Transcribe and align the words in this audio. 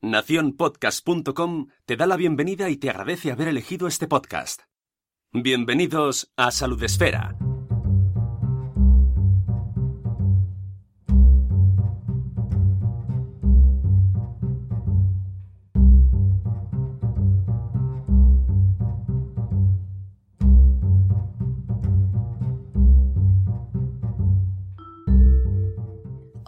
Naciónpodcast.com 0.00 1.68
te 1.84 1.96
da 1.96 2.06
la 2.06 2.16
bienvenida 2.16 2.70
y 2.70 2.76
te 2.76 2.88
agradece 2.88 3.32
haber 3.32 3.48
elegido 3.48 3.88
este 3.88 4.06
podcast. 4.06 4.62
Bienvenidos 5.32 6.32
a 6.36 6.52
Salud 6.52 6.82
Esfera. 6.84 7.36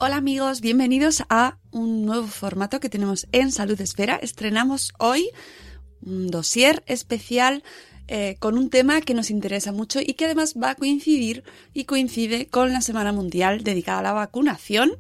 Hola 0.03 0.17
amigos, 0.17 0.63
bienvenidos 0.63 1.25
a 1.29 1.59
un 1.73 2.07
nuevo 2.07 2.27
formato 2.27 2.81
que 2.81 2.89
tenemos 2.89 3.29
en 3.33 3.53
Salud 3.53 3.79
Esfera. 3.79 4.17
Estrenamos 4.17 4.95
hoy 4.99 5.29
un 6.01 6.29
dossier 6.29 6.83
especial 6.87 7.63
eh, 8.09 8.37
con 8.39 8.57
un 8.57 8.71
tema 8.71 9.03
que 9.03 9.13
nos 9.13 9.29
interesa 9.31 9.73
mucho 9.73 10.01
y 10.01 10.15
que 10.15 10.25
además 10.25 10.55
va 10.57 10.71
a 10.71 10.75
coincidir 10.75 11.45
y 11.75 11.85
coincide 11.85 12.47
con 12.47 12.73
la 12.73 12.81
Semana 12.81 13.13
Mundial 13.13 13.63
dedicada 13.63 13.99
a 13.99 14.03
la 14.03 14.13
vacunación. 14.15 14.93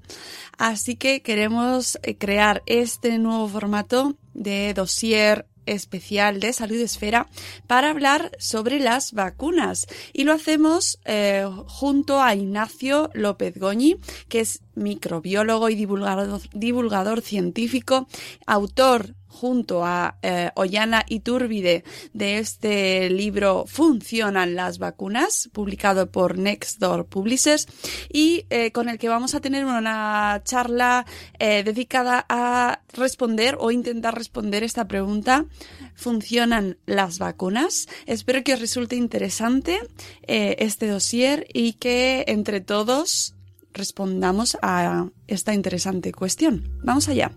Así 0.59 0.97
que 0.97 1.23
queremos 1.23 1.99
eh, 2.03 2.19
crear 2.19 2.63
este 2.67 3.19
nuevo 3.19 3.49
formato 3.49 4.19
de 4.35 4.75
dossier 4.75 5.47
especial 5.71 6.41
de 6.41 6.53
Salud 6.53 6.81
Esfera 6.81 7.29
para 7.67 7.91
hablar 7.91 8.33
sobre 8.39 8.81
las 8.81 9.13
vacunas. 9.13 9.87
Y 10.13 10.25
lo 10.25 10.33
hacemos 10.33 10.99
eh, 11.05 11.49
junto 11.67 12.23
a 12.23 12.35
Ignacio 12.35 13.11
López 13.15 13.59
Goñi, 13.59 13.97
que 14.29 14.41
es 14.41 14.63
microbiólogo 14.75 15.69
y 15.69 15.75
divulgador, 15.75 16.41
divulgador 16.53 17.21
científico, 17.23 18.09
autor 18.47 19.15
junto 19.41 19.87
a 19.87 20.19
eh, 20.21 20.51
Ollana 20.55 21.03
Iturbide 21.09 21.83
de 22.13 22.39
este 22.39 23.09
libro 23.09 23.65
Funcionan 23.67 24.55
las 24.55 24.79
vacunas, 24.79 25.49
publicado 25.55 26.11
por 26.11 26.37
Nextdoor 26.37 27.07
Publishers, 27.07 27.67
y 28.13 28.45
eh, 28.51 28.71
con 28.71 28.91
el 28.91 28.99
que 28.99 29.09
vamos 29.09 29.35
a 29.35 29.41
tener 29.41 29.65
una 29.65 30.43
charla 30.45 31.07
eh, 31.39 31.63
dedicada 31.65 32.27
a 32.29 32.83
responder 32.93 33.57
o 33.59 33.71
intentar 33.71 34.15
responder 34.15 34.63
esta 34.63 34.87
pregunta. 34.87 35.47
¿Funcionan 35.95 36.77
las 36.85 37.19
vacunas? 37.19 37.89
Espero 38.05 38.45
que 38.45 38.53
os 38.53 38.61
resulte 38.61 38.97
interesante 38.97 39.81
este 40.27 40.87
dossier 40.87 41.47
y 41.53 41.75
que 41.75 42.25
entre 42.29 42.61
todos 42.61 43.35
respondamos 43.73 44.59
a 44.61 45.09
esta 45.27 45.55
interesante 45.55 46.13
cuestión. 46.13 46.79
Vamos 46.85 47.09
allá. 47.09 47.33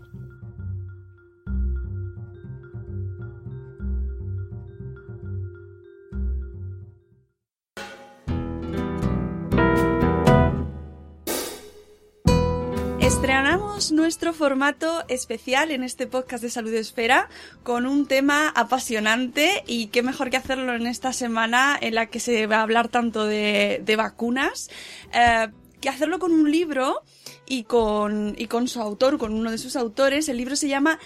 Estrenamos 13.83 14.03
nuestro 14.05 14.33
formato 14.33 15.03
especial 15.09 15.69
en 15.69 15.83
este 15.83 16.07
podcast 16.07 16.41
de 16.41 16.49
Salud 16.49 16.73
Esfera 16.73 17.27
con 17.63 17.85
un 17.85 18.07
tema 18.07 18.47
apasionante 18.55 19.61
y 19.67 19.87
qué 19.87 20.01
mejor 20.03 20.29
que 20.29 20.37
hacerlo 20.37 20.73
en 20.73 20.87
esta 20.87 21.11
semana 21.11 21.77
en 21.81 21.95
la 21.95 22.05
que 22.05 22.21
se 22.21 22.47
va 22.47 22.57
a 22.59 22.61
hablar 22.61 22.87
tanto 22.87 23.25
de, 23.25 23.81
de 23.83 23.95
vacunas, 23.97 24.69
eh, 25.13 25.49
que 25.81 25.89
hacerlo 25.89 26.19
con 26.19 26.31
un 26.31 26.49
libro 26.49 27.01
y 27.45 27.65
con, 27.65 28.35
y 28.37 28.47
con 28.47 28.69
su 28.69 28.79
autor, 28.79 29.17
con 29.17 29.33
uno 29.33 29.51
de 29.51 29.57
sus 29.57 29.75
autores. 29.75 30.29
El 30.29 30.37
libro 30.37 30.55
se 30.55 30.69
llama 30.69 30.97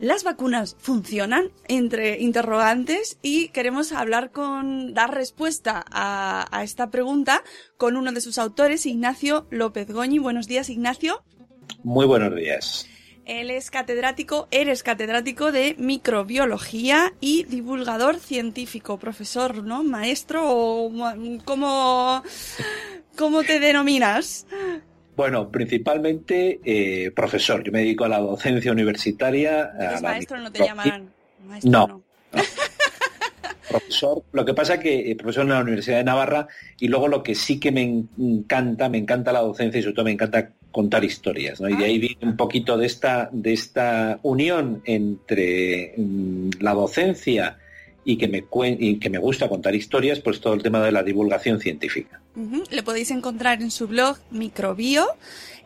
¿Las 0.00 0.24
vacunas 0.24 0.76
funcionan? 0.80 1.52
Entre 1.68 2.18
interrogantes 2.18 3.18
y 3.22 3.50
queremos 3.50 3.92
hablar 3.92 4.32
con, 4.32 4.92
dar 4.92 5.14
respuesta 5.14 5.84
a, 5.88 6.48
a, 6.50 6.64
esta 6.64 6.90
pregunta 6.90 7.44
con 7.76 7.96
uno 7.96 8.10
de 8.10 8.20
sus 8.20 8.38
autores, 8.38 8.86
Ignacio 8.86 9.46
López 9.50 9.88
Goñi. 9.88 10.18
Buenos 10.18 10.48
días, 10.48 10.68
Ignacio. 10.68 11.22
Muy 11.82 12.06
buenos 12.06 12.34
días. 12.34 12.88
Él 13.24 13.50
es 13.50 13.70
catedrático, 13.70 14.48
eres 14.50 14.82
catedrático 14.82 15.52
de 15.52 15.74
microbiología 15.78 17.12
y 17.20 17.44
divulgador 17.44 18.16
científico, 18.16 18.98
profesor, 18.98 19.62
¿no? 19.62 19.84
Maestro 19.84 20.42
o 20.46 20.90
cómo, 21.44 22.22
cómo 23.16 23.42
te 23.42 23.60
denominas? 23.60 24.46
Bueno, 25.14 25.50
principalmente 25.50 26.60
eh, 26.64 27.10
profesor. 27.10 27.62
Yo 27.62 27.70
me 27.70 27.80
dedico 27.80 28.04
a 28.04 28.08
la 28.08 28.18
docencia 28.18 28.72
universitaria. 28.72 29.72
A 29.78 29.92
la 29.92 30.00
maestro 30.00 30.38
no 30.38 30.50
te 30.50 30.64
llamarán. 30.64 31.12
Maestro, 31.46 31.70
no. 31.70 31.86
no. 31.86 32.02
no. 32.32 32.42
profesor. 33.68 34.22
Lo 34.32 34.44
que 34.44 34.54
pasa 34.54 34.74
es 34.74 34.80
que 34.80 35.10
eh, 35.10 35.16
profesor 35.16 35.42
en 35.42 35.50
la 35.50 35.60
Universidad 35.60 35.98
de 35.98 36.04
Navarra 36.04 36.48
y 36.78 36.88
luego 36.88 37.08
lo 37.08 37.22
que 37.22 37.34
sí 37.34 37.60
que 37.60 37.72
me 37.72 37.82
encanta, 38.18 38.88
me 38.88 38.98
encanta 38.98 39.32
la 39.32 39.40
docencia 39.40 39.78
y 39.78 39.82
sobre 39.82 39.94
todo 39.94 40.04
me 40.04 40.12
encanta 40.12 40.52
contar 40.72 41.04
historias, 41.04 41.60
¿no? 41.60 41.68
Y 41.68 41.76
de 41.76 41.84
ahí 41.84 41.98
viene 41.98 42.18
un 42.22 42.36
poquito 42.36 42.76
de 42.76 42.86
esta, 42.86 43.28
de 43.32 43.52
esta 43.52 44.20
unión 44.22 44.82
entre 44.84 45.94
mm, 45.96 46.50
la 46.60 46.74
docencia 46.74 47.58
y 48.04 48.16
que, 48.16 48.28
me 48.28 48.44
y 48.78 48.98
que 48.98 49.10
me 49.10 49.18
gusta 49.18 49.48
contar 49.48 49.74
historias, 49.74 50.20
pues 50.20 50.40
todo 50.40 50.54
el 50.54 50.62
tema 50.62 50.82
de 50.82 50.92
la 50.92 51.02
divulgación 51.02 51.60
científica. 51.60 52.20
Uh 52.36 52.40
-huh. 52.40 52.70
Le 52.70 52.82
podéis 52.82 53.10
encontrar 53.10 53.60
en 53.60 53.70
su 53.70 53.86
blog 53.86 54.16
Microbio, 54.30 55.06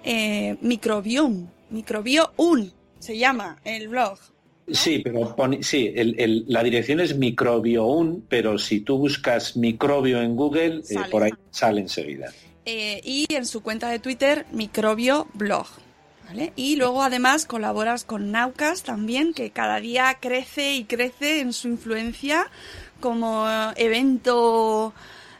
eh, 0.05 0.57
Microbium, 0.61 1.47
Microbio1 1.73 2.73
se 2.99 3.19
llama 3.19 3.59
el 3.65 3.89
blog. 3.89 4.19
¿no? 4.67 4.75
Sí, 4.75 5.01
pero 5.01 5.35
pone, 5.35 5.63
sí, 5.63 5.93
el, 5.95 6.15
el, 6.19 6.45
la 6.47 6.63
dirección 6.63 7.01
es 7.01 7.19
microbio1, 7.19 8.23
pero 8.29 8.59
si 8.59 8.81
tú 8.81 8.97
buscas 8.99 9.57
microbio 9.57 10.23
en 10.23 10.37
Google, 10.37 10.83
eh, 10.89 10.97
por 11.11 11.25
ahí 11.25 11.33
sale 11.51 11.81
enseguida. 11.81 12.33
Eh, 12.65 13.01
y 13.05 13.27
en 13.35 13.47
su 13.47 13.63
cuenta 13.63 13.89
de 13.89 13.99
Twitter, 13.99 14.47
microbio 14.53 15.27
blog. 15.35 15.67
¿vale? 16.27 16.53
Y 16.57 16.77
luego 16.77 17.03
además 17.03 17.45
colaboras 17.45 18.05
con 18.05 18.31
Naucas 18.31 18.83
también, 18.83 19.35
que 19.35 19.51
cada 19.51 19.81
día 19.81 20.17
crece 20.21 20.75
y 20.75 20.85
crece 20.85 21.41
en 21.41 21.53
su 21.53 21.69
influencia 21.69 22.47
como 23.01 23.47
evento 23.77 24.95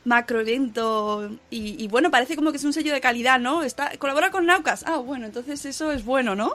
macroevento 0.05 1.31
y, 1.51 1.83
y 1.83 1.89
bueno, 1.89 2.11
parece 2.11 2.35
como 2.35 2.51
que 2.51 2.57
es 2.57 2.65
un 2.65 2.73
sello 2.73 2.93
de 2.93 3.01
calidad, 3.01 3.39
¿no? 3.39 3.63
Está, 3.63 3.93
colabora 3.99 4.31
con 4.31 4.47
Naucas. 4.47 4.85
Ah, 4.87 4.99
bueno, 4.99 5.27
entonces 5.27 5.65
eso 5.65 5.93
es 5.93 6.05
bueno, 6.05 6.35
¿no? 6.35 6.55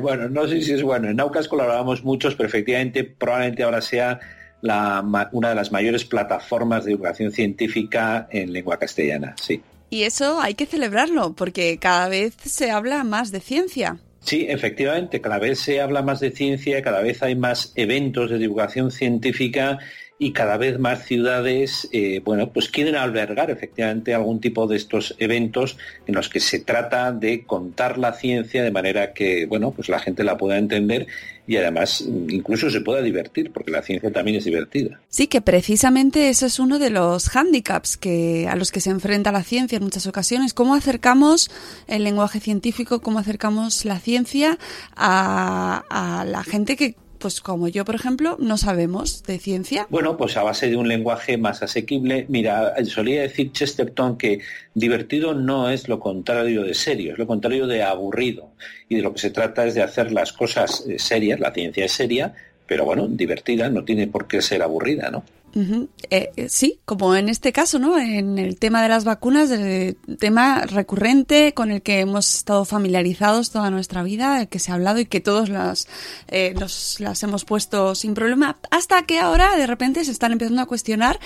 Bueno, 0.00 0.28
no 0.28 0.46
sé 0.46 0.60
si 0.60 0.72
es 0.72 0.82
bueno. 0.82 1.08
En 1.08 1.16
Naucas 1.16 1.48
colaboramos 1.48 2.04
muchos, 2.04 2.34
pero 2.34 2.48
efectivamente 2.48 3.04
probablemente 3.04 3.62
ahora 3.62 3.80
sea 3.80 4.20
la, 4.60 5.28
una 5.32 5.48
de 5.50 5.54
las 5.54 5.72
mayores 5.72 6.04
plataformas 6.04 6.84
de 6.84 6.90
divulgación 6.90 7.32
científica 7.32 8.28
en 8.30 8.52
lengua 8.52 8.78
castellana, 8.78 9.34
sí. 9.40 9.62
Y 9.90 10.02
eso 10.02 10.40
hay 10.40 10.54
que 10.54 10.66
celebrarlo, 10.66 11.34
porque 11.34 11.78
cada 11.78 12.08
vez 12.08 12.34
se 12.44 12.70
habla 12.70 13.04
más 13.04 13.30
de 13.32 13.40
ciencia. 13.40 13.98
Sí, 14.20 14.46
efectivamente, 14.48 15.20
cada 15.20 15.38
vez 15.38 15.60
se 15.60 15.80
habla 15.80 16.02
más 16.02 16.20
de 16.20 16.30
ciencia, 16.30 16.82
cada 16.82 17.00
vez 17.00 17.22
hay 17.22 17.34
más 17.34 17.72
eventos 17.76 18.30
de 18.30 18.38
divulgación 18.38 18.90
científica 18.90 19.78
y 20.18 20.32
cada 20.32 20.56
vez 20.56 20.80
más 20.80 21.04
ciudades, 21.04 21.88
eh, 21.92 22.20
bueno, 22.24 22.50
pues 22.50 22.68
quieren 22.68 22.96
albergar 22.96 23.50
efectivamente 23.50 24.14
algún 24.14 24.40
tipo 24.40 24.66
de 24.66 24.76
estos 24.76 25.14
eventos 25.18 25.78
en 26.06 26.16
los 26.16 26.28
que 26.28 26.40
se 26.40 26.58
trata 26.58 27.12
de 27.12 27.44
contar 27.44 27.98
la 27.98 28.12
ciencia 28.12 28.64
de 28.64 28.72
manera 28.72 29.12
que, 29.12 29.46
bueno, 29.46 29.70
pues 29.70 29.88
la 29.88 30.00
gente 30.00 30.24
la 30.24 30.36
pueda 30.36 30.58
entender 30.58 31.06
y 31.46 31.56
además 31.56 32.04
incluso 32.28 32.68
se 32.68 32.80
pueda 32.80 33.00
divertir, 33.00 33.52
porque 33.52 33.70
la 33.70 33.80
ciencia 33.82 34.12
también 34.12 34.36
es 34.36 34.44
divertida. 34.44 35.00
Sí, 35.08 35.28
que 35.28 35.40
precisamente 35.40 36.28
eso 36.28 36.46
es 36.46 36.58
uno 36.58 36.80
de 36.80 36.90
los 36.90 37.28
hándicaps 37.28 37.96
que, 37.96 38.48
a 38.48 38.56
los 38.56 38.72
que 38.72 38.80
se 38.80 38.90
enfrenta 38.90 39.30
la 39.30 39.44
ciencia 39.44 39.76
en 39.76 39.84
muchas 39.84 40.06
ocasiones. 40.08 40.52
¿Cómo 40.52 40.74
acercamos 40.74 41.48
el 41.86 42.02
lenguaje 42.02 42.40
científico, 42.40 43.00
cómo 43.00 43.20
acercamos 43.20 43.84
la 43.84 44.00
ciencia 44.00 44.58
a, 44.96 45.84
a 45.88 46.24
la 46.24 46.42
gente 46.42 46.76
que 46.76 46.96
pues 47.18 47.40
como 47.40 47.68
yo, 47.68 47.84
por 47.84 47.94
ejemplo, 47.94 48.36
no 48.40 48.56
sabemos 48.56 49.22
de 49.24 49.38
ciencia. 49.38 49.86
Bueno, 49.90 50.16
pues 50.16 50.36
a 50.36 50.42
base 50.42 50.68
de 50.70 50.76
un 50.76 50.88
lenguaje 50.88 51.36
más 51.36 51.62
asequible. 51.62 52.26
Mira, 52.28 52.74
solía 52.86 53.22
decir 53.22 53.52
Chesterton 53.52 54.16
que 54.16 54.40
divertido 54.74 55.34
no 55.34 55.70
es 55.70 55.88
lo 55.88 55.98
contrario 56.00 56.62
de 56.62 56.74
serio, 56.74 57.12
es 57.12 57.18
lo 57.18 57.26
contrario 57.26 57.66
de 57.66 57.82
aburrido. 57.82 58.52
Y 58.88 58.96
de 58.96 59.02
lo 59.02 59.12
que 59.12 59.20
se 59.20 59.30
trata 59.30 59.66
es 59.66 59.74
de 59.74 59.82
hacer 59.82 60.12
las 60.12 60.32
cosas 60.32 60.84
eh, 60.88 60.98
serias, 60.98 61.40
la 61.40 61.52
ciencia 61.52 61.84
es 61.84 61.92
seria, 61.92 62.34
pero 62.66 62.84
bueno, 62.84 63.08
divertida, 63.08 63.68
no 63.70 63.84
tiene 63.84 64.06
por 64.06 64.26
qué 64.26 64.42
ser 64.42 64.62
aburrida, 64.62 65.10
¿no? 65.10 65.24
Eh, 65.54 66.30
eh, 66.36 66.48
sí, 66.48 66.78
como 66.84 67.16
en 67.16 67.28
este 67.28 67.52
caso, 67.52 67.78
¿no? 67.78 67.98
En 67.98 68.38
el 68.38 68.58
tema 68.58 68.82
de 68.82 68.88
las 68.88 69.04
vacunas, 69.04 69.50
el 69.50 69.96
tema 70.18 70.66
recurrente 70.66 71.52
con 71.54 71.70
el 71.70 71.82
que 71.82 72.00
hemos 72.00 72.34
estado 72.34 72.64
familiarizados 72.64 73.50
toda 73.50 73.70
nuestra 73.70 74.02
vida, 74.02 74.42
el 74.42 74.48
que 74.48 74.58
se 74.58 74.70
ha 74.70 74.74
hablado 74.74 75.00
y 75.00 75.06
que 75.06 75.20
todos 75.20 75.48
las, 75.48 75.88
eh, 76.28 76.54
las 76.54 77.22
hemos 77.22 77.44
puesto 77.44 77.94
sin 77.94 78.14
problema, 78.14 78.58
hasta 78.70 79.02
que 79.02 79.18
ahora 79.18 79.56
de 79.56 79.66
repente 79.66 80.04
se 80.04 80.12
están 80.12 80.32
empezando 80.32 80.62
a 80.62 80.66
cuestionar 80.66 81.18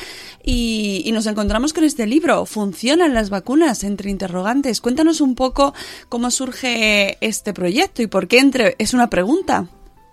y, 0.42 1.02
y 1.04 1.12
nos 1.12 1.26
encontramos 1.26 1.72
con 1.72 1.84
este 1.84 2.06
libro. 2.06 2.46
¿Funcionan 2.46 3.14
las 3.14 3.28
vacunas? 3.28 3.84
Entre 3.84 4.10
interrogantes. 4.10 4.80
Cuéntanos 4.80 5.20
un 5.20 5.34
poco 5.34 5.74
cómo 6.08 6.30
surge 6.30 7.18
este 7.20 7.52
proyecto 7.52 8.02
y 8.02 8.06
por 8.06 8.28
qué 8.28 8.38
entre, 8.38 8.76
es 8.78 8.94
una 8.94 9.10
pregunta. 9.10 9.68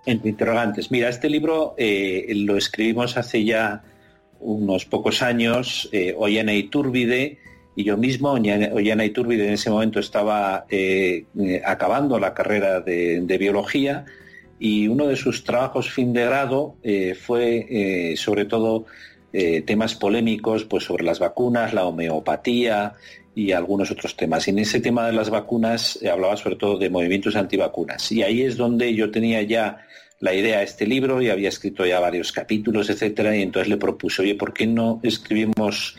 Entre 0.05 0.29
interrogantes. 0.29 0.89
Mira, 0.91 1.09
este 1.09 1.29
libro 1.29 1.75
lo 1.77 2.57
escribimos 2.57 3.15
hace 3.15 3.44
ya 3.44 3.83
unos 4.39 4.86
pocos 4.86 5.21
años, 5.21 5.89
eh, 5.91 6.13
Ollana 6.18 6.53
Iturbide 6.53 7.39
y 7.80 7.86
yo 7.86 7.95
mismo, 7.95 8.31
Ollana 8.31 9.06
Iturbide 9.06 9.47
en 9.47 9.53
ese 9.53 9.69
momento 9.69 10.01
estaba 10.01 10.65
eh, 10.69 11.24
eh, 11.39 11.62
acabando 11.65 12.19
la 12.19 12.33
carrera 12.33 12.81
de, 12.81 13.38
biología 13.39 14.03
y 14.59 14.89
uno 14.89 15.07
de 15.07 15.15
sus 15.15 15.45
trabajos 15.45 15.89
fin 15.89 16.12
de 16.12 16.25
grado 16.25 16.75
eh, 16.83 17.15
fue 17.15 18.15
sobre 18.18 18.44
todo 18.44 18.86
temas 19.65 19.95
polémicos 19.95 20.65
pues 20.65 20.83
sobre 20.83 21.06
las 21.06 21.19
vacunas, 21.19 21.74
la 21.74 21.86
homeopatía 21.86 22.95
y 23.33 23.53
algunos 23.53 23.91
otros 23.91 24.18
temas. 24.18 24.45
Y 24.47 24.51
en 24.51 24.59
ese 24.59 24.81
tema 24.81 25.07
de 25.07 25.13
las 25.13 25.30
vacunas 25.30 26.00
hablaba 26.12 26.36
sobre 26.36 26.57
todo 26.57 26.77
de 26.77 26.89
movimientos 26.89 27.38
antivacunas. 27.38 28.12
Y 28.12 28.24
ahí 28.24 28.41
es 28.41 28.57
donde 28.57 28.94
yo 28.94 29.09
tenía 29.09 29.41
ya 29.44 29.86
la 30.19 30.33
idea 30.33 30.60
de 30.60 30.66
este 30.66 30.86
libro 30.86 31.21
y 31.21 31.30
había 31.30 31.50
escrito 31.50 31.86
ya 31.86 32.00
varios 32.00 32.31
capítulos, 32.31 32.89
etcétera, 32.89 33.36
y 33.36 33.42
entonces 33.42 33.69
le 33.69 33.77
propuse, 33.77 34.21
oye, 34.21 34.36
¿por 34.36 34.54
qué 34.54 34.68
no 34.68 35.00
escribimos 35.04 35.95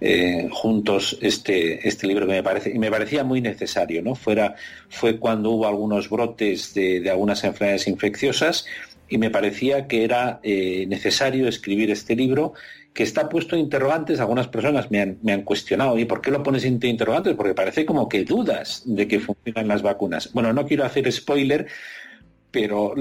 eh, 0.00 0.48
juntos 0.50 1.18
este, 1.20 1.86
este 1.86 2.06
libro 2.06 2.26
que 2.26 2.32
me 2.32 2.42
parece, 2.42 2.70
y 2.70 2.78
me 2.78 2.90
parecía 2.90 3.22
muy 3.22 3.40
necesario, 3.40 4.02
¿no? 4.02 4.14
Fuera, 4.14 4.56
fue 4.88 5.18
cuando 5.18 5.50
hubo 5.50 5.68
algunos 5.68 6.08
brotes 6.08 6.72
de, 6.74 7.08
algunas 7.10 7.44
enfermedades 7.44 7.86
infecciosas 7.86 8.66
y 9.08 9.18
me 9.18 9.28
parecía 9.30 9.86
que 9.86 10.04
era 10.04 10.40
eh, 10.42 10.86
necesario 10.88 11.48
escribir 11.48 11.90
este 11.90 12.16
libro 12.16 12.54
que 12.94 13.02
está 13.02 13.28
puesto 13.28 13.54
en 13.54 13.62
interrogantes, 13.62 14.20
algunas 14.20 14.48
personas 14.48 14.90
me 14.90 15.00
han, 15.00 15.18
me 15.22 15.32
han 15.32 15.42
cuestionado, 15.42 15.98
¿y 15.98 16.06
por 16.06 16.20
qué 16.20 16.30
lo 16.30 16.42
pones 16.42 16.64
entre 16.64 16.88
interrogantes? 16.88 17.34
Porque 17.36 17.54
parece 17.54 17.84
como 17.84 18.08
que 18.08 18.24
dudas 18.24 18.82
de 18.86 19.06
que 19.06 19.20
funcionan 19.20 19.68
las 19.68 19.82
vacunas. 19.82 20.32
Bueno, 20.32 20.52
no 20.52 20.66
quiero 20.66 20.84
hacer 20.84 21.10
spoiler, 21.12 21.68
pero 22.50 22.94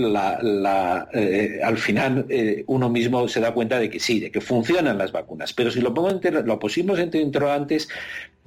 eh, 1.13 1.59
al 1.63 1.77
final 1.77 2.25
eh, 2.29 2.63
uno 2.67 2.89
mismo 2.89 3.27
se 3.27 3.39
da 3.39 3.53
cuenta 3.53 3.79
de 3.79 3.89
que 3.89 3.99
sí, 3.99 4.19
de 4.19 4.31
que 4.31 4.41
funcionan 4.41 4.97
las 4.97 5.11
vacunas. 5.11 5.53
Pero 5.53 5.71
si 5.71 5.81
lo, 5.81 5.93
pongo 5.93 6.19
lo 6.43 6.59
pusimos 6.59 6.99
entre 6.99 7.21
interrogantes 7.21 7.89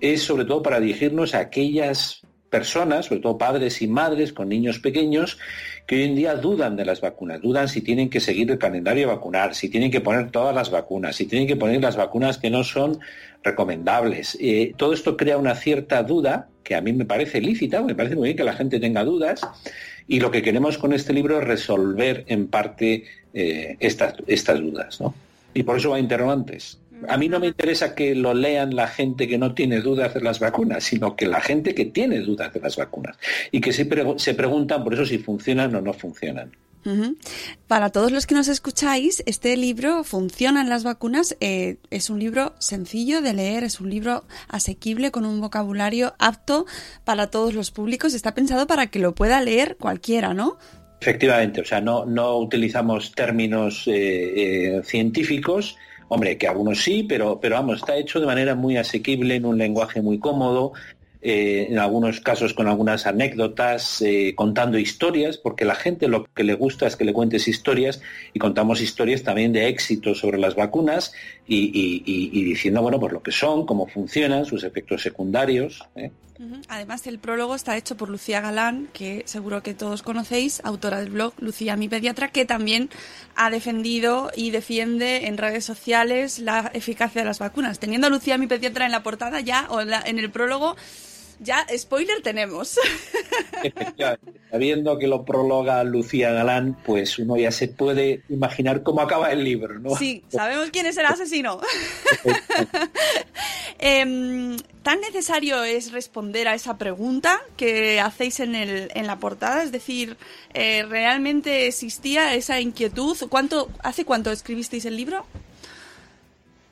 es 0.00 0.22
sobre 0.22 0.44
todo 0.44 0.62
para 0.62 0.80
dirigirnos 0.80 1.34
a 1.34 1.40
aquellas 1.40 2.22
personas, 2.52 3.06
sobre 3.06 3.22
todo 3.22 3.38
padres 3.38 3.80
y 3.80 3.88
madres 3.88 4.34
con 4.34 4.50
niños 4.50 4.78
pequeños, 4.78 5.38
que 5.86 5.96
hoy 5.96 6.02
en 6.02 6.14
día 6.14 6.34
dudan 6.36 6.76
de 6.76 6.84
las 6.84 7.00
vacunas, 7.00 7.40
dudan 7.40 7.66
si 7.66 7.80
tienen 7.80 8.10
que 8.10 8.20
seguir 8.20 8.50
el 8.50 8.58
calendario 8.58 9.08
vacunar, 9.08 9.54
si 9.54 9.70
tienen 9.70 9.90
que 9.90 10.02
poner 10.02 10.30
todas 10.30 10.54
las 10.54 10.70
vacunas, 10.70 11.16
si 11.16 11.24
tienen 11.24 11.48
que 11.48 11.56
poner 11.56 11.80
las 11.80 11.96
vacunas 11.96 12.36
que 12.36 12.50
no 12.50 12.62
son 12.62 13.00
recomendables. 13.42 14.36
Eh, 14.38 14.74
todo 14.76 14.92
esto 14.92 15.16
crea 15.16 15.38
una 15.38 15.54
cierta 15.54 16.02
duda 16.02 16.48
que 16.62 16.74
a 16.74 16.82
mí 16.82 16.92
me 16.92 17.06
parece 17.06 17.40
lícita, 17.40 17.80
me 17.80 17.94
parece 17.94 18.16
muy 18.16 18.28
bien 18.28 18.36
que 18.36 18.44
la 18.44 18.52
gente 18.52 18.78
tenga 18.78 19.02
dudas 19.02 19.40
y 20.06 20.20
lo 20.20 20.30
que 20.30 20.42
queremos 20.42 20.76
con 20.76 20.92
este 20.92 21.14
libro 21.14 21.38
es 21.38 21.44
resolver 21.44 22.24
en 22.28 22.48
parte 22.48 23.04
eh, 23.32 23.76
estas, 23.80 24.14
estas 24.26 24.60
dudas, 24.60 25.00
¿no? 25.00 25.14
Y 25.54 25.62
por 25.62 25.78
eso 25.78 25.88
va 25.88 25.96
a 25.96 26.00
interrogantes. 26.00 26.81
A 27.08 27.16
mí 27.16 27.28
no 27.28 27.40
me 27.40 27.48
interesa 27.48 27.94
que 27.94 28.14
lo 28.14 28.34
lean 28.34 28.74
la 28.74 28.88
gente 28.88 29.28
que 29.28 29.38
no 29.38 29.54
tiene 29.54 29.80
dudas 29.80 30.14
de 30.14 30.20
las 30.20 30.40
vacunas, 30.40 30.84
sino 30.84 31.16
que 31.16 31.26
la 31.26 31.40
gente 31.40 31.74
que 31.74 31.86
tiene 31.86 32.20
dudas 32.20 32.52
de 32.52 32.60
las 32.60 32.76
vacunas 32.76 33.16
y 33.50 33.60
que 33.60 33.72
se, 33.72 33.88
se 34.16 34.34
preguntan 34.34 34.84
por 34.84 34.94
eso 34.94 35.06
si 35.06 35.18
funcionan 35.18 35.74
o 35.74 35.80
no 35.80 35.92
funcionan. 35.92 36.52
Para 37.68 37.90
todos 37.90 38.10
los 38.10 38.26
que 38.26 38.34
nos 38.34 38.48
escucháis, 38.48 39.22
este 39.26 39.56
libro 39.56 40.02
Funciona 40.02 40.60
en 40.62 40.68
las 40.68 40.82
vacunas 40.82 41.36
eh, 41.40 41.76
es 41.90 42.10
un 42.10 42.18
libro 42.18 42.54
sencillo 42.58 43.22
de 43.22 43.34
leer, 43.34 43.62
es 43.62 43.80
un 43.80 43.88
libro 43.88 44.24
asequible 44.48 45.12
con 45.12 45.24
un 45.24 45.40
vocabulario 45.40 46.14
apto 46.18 46.66
para 47.04 47.28
todos 47.28 47.54
los 47.54 47.70
públicos. 47.70 48.14
Está 48.14 48.34
pensado 48.34 48.66
para 48.66 48.88
que 48.88 48.98
lo 48.98 49.14
pueda 49.14 49.40
leer 49.40 49.76
cualquiera, 49.76 50.34
¿no? 50.34 50.58
Efectivamente, 51.00 51.60
o 51.60 51.64
sea, 51.64 51.80
no, 51.80 52.04
no 52.04 52.36
utilizamos 52.38 53.12
términos 53.12 53.84
eh, 53.86 54.76
eh, 54.76 54.82
científicos, 54.84 55.76
hombre, 56.12 56.36
que 56.36 56.46
algunos 56.46 56.82
sí, 56.82 57.02
pero, 57.02 57.40
pero 57.40 57.56
vamos, 57.56 57.78
está 57.78 57.96
hecho 57.96 58.20
de 58.20 58.26
manera 58.26 58.54
muy 58.54 58.76
asequible, 58.76 59.36
en 59.36 59.46
un 59.46 59.56
lenguaje 59.56 60.02
muy 60.02 60.18
cómodo, 60.18 60.72
eh, 61.22 61.68
en 61.70 61.78
algunos 61.78 62.20
casos 62.20 62.52
con 62.52 62.66
algunas 62.66 63.06
anécdotas, 63.06 64.02
eh, 64.02 64.34
contando 64.34 64.76
historias, 64.76 65.38
porque 65.38 65.64
la 65.64 65.74
gente 65.74 66.08
lo 66.08 66.24
que 66.24 66.44
le 66.44 66.54
gusta 66.54 66.86
es 66.86 66.96
que 66.96 67.04
le 67.04 67.14
cuentes 67.14 67.48
historias 67.48 68.02
y 68.34 68.38
contamos 68.40 68.82
historias 68.82 69.22
también 69.22 69.52
de 69.52 69.68
éxito 69.68 70.14
sobre 70.14 70.38
las 70.38 70.54
vacunas 70.54 71.14
y, 71.46 72.44
diciendo, 72.44 72.82
bueno, 72.82 73.00
pues 73.00 73.12
lo 73.12 73.22
que 73.22 73.32
son, 73.32 73.64
cómo 73.64 73.86
funcionan, 73.86 74.44
sus 74.44 74.64
efectos 74.64 75.00
secundarios. 75.00 75.82
¿eh? 75.96 76.10
Además, 76.68 77.06
el 77.06 77.18
prólogo 77.18 77.54
está 77.54 77.76
hecho 77.76 77.96
por 77.96 78.08
Lucía 78.08 78.40
Galán, 78.40 78.88
que 78.92 79.22
seguro 79.26 79.62
que 79.62 79.74
todos 79.74 80.02
conocéis, 80.02 80.60
autora 80.64 81.00
del 81.00 81.10
blog 81.10 81.34
Lucía 81.38 81.76
mi 81.76 81.88
pediatra, 81.88 82.28
que 82.28 82.44
también 82.44 82.90
ha 83.36 83.50
defendido 83.50 84.30
y 84.34 84.50
defiende 84.50 85.26
en 85.26 85.38
redes 85.38 85.64
sociales 85.64 86.38
la 86.38 86.70
eficacia 86.74 87.22
de 87.22 87.26
las 87.26 87.38
vacunas. 87.38 87.78
Teniendo 87.78 88.06
a 88.06 88.10
Lucía 88.10 88.38
mi 88.38 88.46
pediatra 88.46 88.86
en 88.86 88.92
la 88.92 89.02
portada 89.02 89.40
ya 89.40 89.66
o 89.70 89.80
en 89.80 90.18
el 90.18 90.30
prólogo, 90.30 90.76
ya, 91.42 91.66
spoiler 91.76 92.22
tenemos. 92.22 92.78
Sabiendo 94.50 94.98
que 94.98 95.06
lo 95.06 95.24
prologa 95.24 95.82
Lucía 95.84 96.30
Galán, 96.32 96.76
pues 96.84 97.18
uno 97.18 97.36
ya 97.36 97.50
se 97.50 97.68
puede 97.68 98.22
imaginar 98.28 98.82
cómo 98.82 99.00
acaba 99.00 99.32
el 99.32 99.44
libro, 99.44 99.78
¿no? 99.78 99.96
Sí, 99.96 100.24
sabemos 100.28 100.70
quién 100.70 100.86
es 100.86 100.96
el 100.96 101.06
asesino. 101.06 101.60
Em, 103.84 104.56
¿Tan 104.82 105.00
necesario 105.00 105.64
es 105.64 105.90
responder 105.90 106.46
a 106.46 106.54
esa 106.54 106.78
pregunta 106.78 107.40
que 107.56 108.00
hacéis 108.00 108.38
en, 108.38 108.54
el, 108.54 108.90
en 108.94 109.08
la 109.08 109.18
portada? 109.18 109.64
Es 109.64 109.72
decir, 109.72 110.16
eh, 110.54 110.84
¿realmente 110.88 111.66
existía 111.66 112.34
esa 112.34 112.60
inquietud? 112.60 113.16
¿Cuánto, 113.28 113.70
¿Hace 113.82 114.04
cuánto 114.04 114.30
escribisteis 114.30 114.84
el 114.84 114.96
libro? 114.96 115.26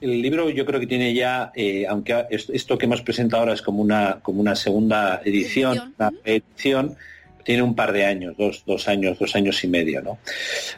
El 0.00 0.23
libro 0.23 0.49
yo 0.49 0.64
creo 0.64 0.80
que 0.80 0.87
tiene 0.87 1.12
ya, 1.12 1.52
eh, 1.54 1.87
aunque 1.87 2.25
esto 2.30 2.78
que 2.78 2.87
hemos 2.87 3.02
presentado 3.02 3.42
ahora 3.42 3.52
es 3.52 3.62
como 3.62 3.83
una, 3.83 4.21
como 4.23 4.40
una 4.40 4.57
segunda 4.57 5.21
edición, 5.25 5.95
una 5.99 6.12
edición, 6.25 6.97
tiene 7.45 7.63
un 7.63 7.75
par 7.75 7.93
de 7.93 8.05
años, 8.05 8.37
dos, 8.37 8.65
dos, 8.67 8.89
años, 8.89 9.19
dos 9.19 9.35
años 9.35 9.63
y 9.65 9.69
medio, 9.69 10.03
¿no? 10.03 10.19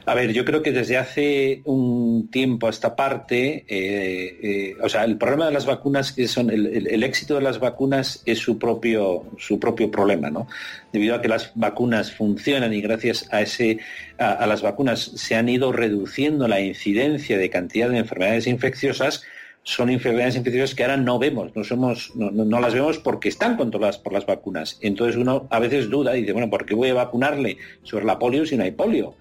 A 0.07 0.14
ver, 0.14 0.33
yo 0.33 0.45
creo 0.45 0.62
que 0.62 0.73
desde 0.73 0.97
hace 0.97 1.62
un 1.64 2.28
tiempo 2.31 2.66
a 2.66 2.71
esta 2.71 2.97
parte, 2.97 3.64
eh, 3.69 4.38
eh, 4.42 4.76
o 4.83 4.88
sea, 4.88 5.04
el 5.04 5.16
problema 5.16 5.47
de 5.47 5.52
las 5.52 5.66
vacunas 5.66 6.12
que 6.12 6.28
son 6.28 6.50
el, 6.50 7.02
éxito 7.02 7.35
de 7.35 7.42
las 7.42 7.59
vacunas 7.59 8.23
es 8.26 8.38
su 8.38 8.59
propio 8.59 9.25
su 9.38 9.59
propio 9.59 9.90
problema, 9.90 10.31
¿no? 10.31 10.47
Debido 10.92 11.14
a 11.14 11.23
que 11.23 11.28
las 11.28 11.52
vacunas 11.54 12.12
funcionan 12.12 12.73
y 12.73 12.81
gracias 12.81 13.28
a 13.33 13.40
ese 13.42 13.78
a 14.19 14.47
las 14.47 14.62
vacunas 14.62 15.00
se 15.00 15.35
han 15.35 15.49
ido 15.49 15.73
reduciendo 15.73 16.47
la 16.47 16.61
incidencia 16.61 17.38
de 17.38 17.50
cantidad 17.50 17.88
de 17.88 17.99
enfermedades 17.99 18.47
infecciosas 18.47 19.25
son 19.64 19.90
enfermedades 19.90 20.37
infecciosas 20.37 20.75
que 20.75 20.83
ahora 20.83 20.97
no 20.97 21.19
vemos, 21.19 21.54
no, 21.54 21.62
somos, 21.62 22.12
no, 22.16 22.61
las 22.61 22.75
vemos 22.75 22.99
porque 22.99 23.28
están 23.28 23.57
controladas 23.57 23.99
por 23.99 24.12
las 24.12 24.26
vacunas. 24.26 24.78
Entonces 24.83 25.16
uno 25.16 25.47
a 25.50 25.59
veces 25.61 25.88
duda 25.88 26.16
y 26.16 26.21
dice, 26.21 26.33
bueno, 26.33 26.50
¿por 26.50 26.66
qué 26.66 26.75
voy 26.75 26.88
a 26.88 26.95
vacunarle 26.95 27.59
sobre 27.83 28.04
la 28.04 28.19
polio 28.19 28.45
si 28.45 28.57
no 28.57 28.64
hay 28.64 28.73
polio? 28.73 29.14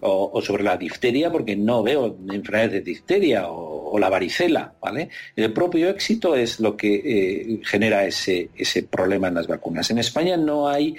O, 0.00 0.40
sobre 0.42 0.62
la 0.62 0.76
difteria 0.76 1.32
porque 1.32 1.56
no 1.56 1.82
veo 1.82 2.16
enfermedades 2.30 2.70
de 2.70 2.80
difteria 2.82 3.48
o, 3.48 3.98
la 3.98 4.08
varicela, 4.08 4.74
¿vale? 4.80 5.08
El 5.34 5.52
propio 5.52 5.88
éxito 5.88 6.36
es 6.36 6.60
lo 6.60 6.76
que 6.76 7.02
eh, 7.04 7.60
genera 7.64 8.06
ese, 8.06 8.50
ese 8.54 8.84
problema 8.84 9.26
en 9.26 9.34
las 9.34 9.48
vacunas. 9.48 9.90
En 9.90 9.98
España 9.98 10.36
no 10.36 10.68
hay 10.68 10.94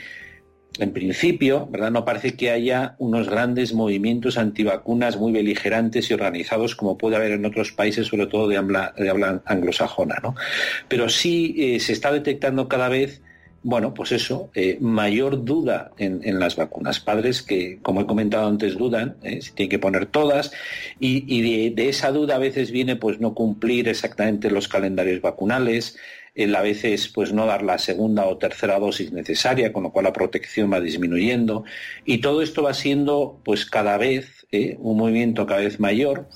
en 0.79 0.91
principio, 0.93 1.67
¿verdad? 1.71 1.91
No 1.91 2.05
parece 2.05 2.35
que 2.35 2.51
haya 2.51 2.95
unos 2.97 3.29
grandes 3.29 3.73
movimientos 3.73 4.37
antivacunas 4.37 5.17
muy 5.17 5.31
beligerantes 5.31 6.09
y 6.09 6.13
organizados 6.13 6.75
como 6.75 6.97
puede 6.97 7.17
haber 7.17 7.31
en 7.31 7.45
otros 7.45 7.71
países, 7.71 8.07
sobre 8.07 8.27
todo 8.27 8.47
de 8.47 8.57
habla, 8.57 8.93
de 8.97 9.39
anglosajona, 9.45 10.15
¿no? 10.23 10.35
Pero 10.87 11.09
sí 11.09 11.55
eh, 11.57 11.79
se 11.79 11.93
está 11.93 12.11
detectando 12.11 12.67
cada 12.67 12.89
vez 12.89 13.21
bueno, 13.61 13.93
pues 13.93 14.13
eso, 14.13 14.49
eh, 14.55 14.77
mayor 14.79 15.43
duda 15.43 15.91
en, 15.97 16.39
las 16.39 16.55
vacunas. 16.55 16.99
Padres 17.01 17.41
que, 17.41 17.79
como 17.81 18.01
he 18.01 18.05
comentado 18.05 18.47
antes, 18.47 18.77
dudan 18.77 19.17
eh, 19.21 19.41
si 19.41 19.51
tienen 19.51 19.69
que 19.69 19.79
poner 19.79 20.05
todas 20.05 20.51
y, 20.99 21.71
de, 21.71 21.89
esa 21.89 22.11
duda 22.11 22.35
a 22.35 22.39
veces 22.39 22.71
viene 22.71 22.95
pues 22.95 23.19
no 23.19 23.33
cumplir 23.33 23.89
exactamente 23.89 24.49
los 24.49 24.67
calendarios 24.67 25.21
vacunales, 25.21 25.97
a 26.55 26.61
veces 26.61 27.07
pues 27.09 27.33
no 27.33 27.45
dar 27.45 27.63
la 27.63 27.77
segunda 27.77 28.25
o 28.25 28.37
tercera 28.37 28.79
dosis 28.79 29.11
necesaria, 29.11 29.73
con 29.73 29.83
lo 29.83 29.91
cual 29.91 30.05
la 30.05 30.13
protección 30.13 30.71
va 30.71 30.79
disminuyendo. 30.79 31.63
Y 32.05 32.19
todo 32.19 32.41
esto 32.41 32.63
va 32.63 32.73
siendo 32.73 33.39
pues 33.43 33.65
cada 33.65 33.97
vez 33.97 34.47
eh, 34.51 34.77
un 34.79 34.97
movimiento 34.97 35.45
cada 35.45 35.61
vez 35.61 35.79
mayor 35.79 36.27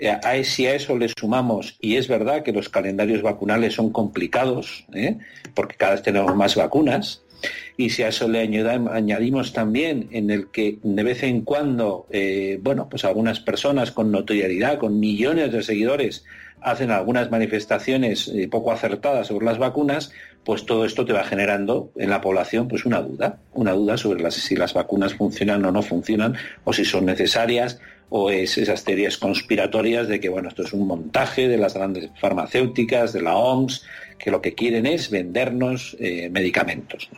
eh, 0.00 0.44
si 0.44 0.66
a 0.66 0.74
eso 0.74 0.96
le 0.96 1.08
sumamos, 1.08 1.76
y 1.80 1.96
es 1.96 2.08
verdad 2.08 2.42
que 2.42 2.52
los 2.52 2.68
calendarios 2.70 3.20
vacunales 3.20 3.74
son 3.74 3.90
complicados, 3.90 4.86
¿eh? 4.94 5.18
porque 5.54 5.76
cada 5.76 5.92
vez 5.92 6.02
tenemos 6.02 6.34
más 6.34 6.56
vacunas, 6.56 7.22
y 7.76 7.90
si 7.90 8.02
a 8.02 8.08
eso 8.08 8.28
le 8.28 8.40
añadimos 8.40 9.52
también 9.52 10.08
en 10.10 10.30
el 10.30 10.48
que 10.48 10.78
de 10.82 11.02
vez 11.02 11.22
en 11.22 11.42
cuando, 11.42 12.06
eh, 12.10 12.58
bueno, 12.62 12.88
pues 12.90 13.04
algunas 13.04 13.40
personas 13.40 13.92
con 13.92 14.10
notoriedad, 14.10 14.78
con 14.78 15.00
millones 15.00 15.52
de 15.52 15.62
seguidores, 15.62 16.24
hacen 16.60 16.90
algunas 16.90 17.30
manifestaciones 17.30 18.30
poco 18.50 18.72
acertadas 18.72 19.28
sobre 19.28 19.46
las 19.46 19.56
vacunas, 19.56 20.12
pues 20.44 20.66
todo 20.66 20.84
esto 20.84 21.04
te 21.04 21.12
va 21.12 21.24
generando 21.24 21.90
en 21.96 22.10
la 22.10 22.20
población 22.20 22.68
pues 22.68 22.84
una 22.84 23.00
duda, 23.00 23.38
una 23.52 23.72
duda 23.72 23.96
sobre 23.96 24.30
si 24.30 24.56
las 24.56 24.74
vacunas 24.74 25.14
funcionan 25.14 25.64
o 25.64 25.72
no 25.72 25.82
funcionan, 25.82 26.36
o 26.64 26.72
si 26.72 26.84
son 26.84 27.06
necesarias, 27.06 27.80
o 28.10 28.30
es 28.30 28.58
esas 28.58 28.84
teorías 28.84 29.16
conspiratorias 29.16 30.08
de 30.08 30.20
que 30.20 30.28
bueno, 30.28 30.48
esto 30.48 30.62
es 30.62 30.72
un 30.72 30.86
montaje 30.86 31.48
de 31.48 31.56
las 31.56 31.74
grandes 31.74 32.10
farmacéuticas, 32.20 33.12
de 33.12 33.22
la 33.22 33.36
OMS, 33.36 33.84
que 34.18 34.30
lo 34.30 34.42
que 34.42 34.54
quieren 34.54 34.84
es 34.84 35.10
vendernos 35.10 35.96
eh, 35.98 36.28
medicamentos. 36.28 37.08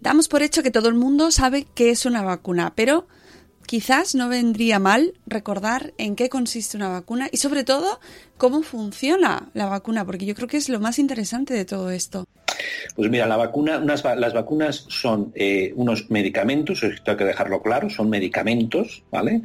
Damos 0.00 0.28
por 0.28 0.42
hecho 0.42 0.62
que 0.62 0.70
todo 0.70 0.88
el 0.88 0.94
mundo 0.94 1.30
sabe 1.30 1.66
qué 1.74 1.90
es 1.90 2.06
una 2.06 2.22
vacuna, 2.22 2.72
pero 2.74 3.06
quizás 3.68 4.14
no 4.14 4.30
vendría 4.30 4.78
mal 4.78 5.12
recordar 5.26 5.92
en 5.98 6.16
qué 6.16 6.30
consiste 6.30 6.78
una 6.78 6.88
vacuna 6.88 7.28
y 7.30 7.36
sobre 7.36 7.64
todo 7.64 8.00
cómo 8.38 8.62
funciona 8.62 9.50
la 9.52 9.66
vacuna, 9.66 10.06
porque 10.06 10.24
yo 10.24 10.34
creo 10.34 10.48
que 10.48 10.56
es 10.56 10.70
lo 10.70 10.80
más 10.80 10.98
interesante 10.98 11.52
de 11.52 11.66
todo 11.66 11.90
esto. 11.90 12.24
Pues 12.96 13.10
mira, 13.10 13.26
la 13.26 13.36
vacuna, 13.36 13.78
las 13.78 14.32
vacunas 14.32 14.86
son 14.88 15.32
eh, 15.34 15.74
unos 15.76 16.10
medicamentos, 16.10 16.82
esto 16.82 17.10
hay 17.10 17.16
que 17.18 17.24
dejarlo 17.24 17.60
claro, 17.60 17.90
son 17.90 18.08
medicamentos, 18.08 19.04
¿vale? 19.10 19.42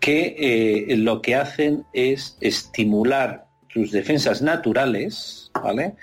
Que 0.00 0.34
eh, 0.36 0.96
lo 0.96 1.22
que 1.22 1.36
hacen 1.36 1.84
es 1.92 2.36
estimular 2.40 3.46
tus 3.72 3.92
defensas 3.92 4.42
naturales, 4.42 5.52
¿vale? 5.54 5.94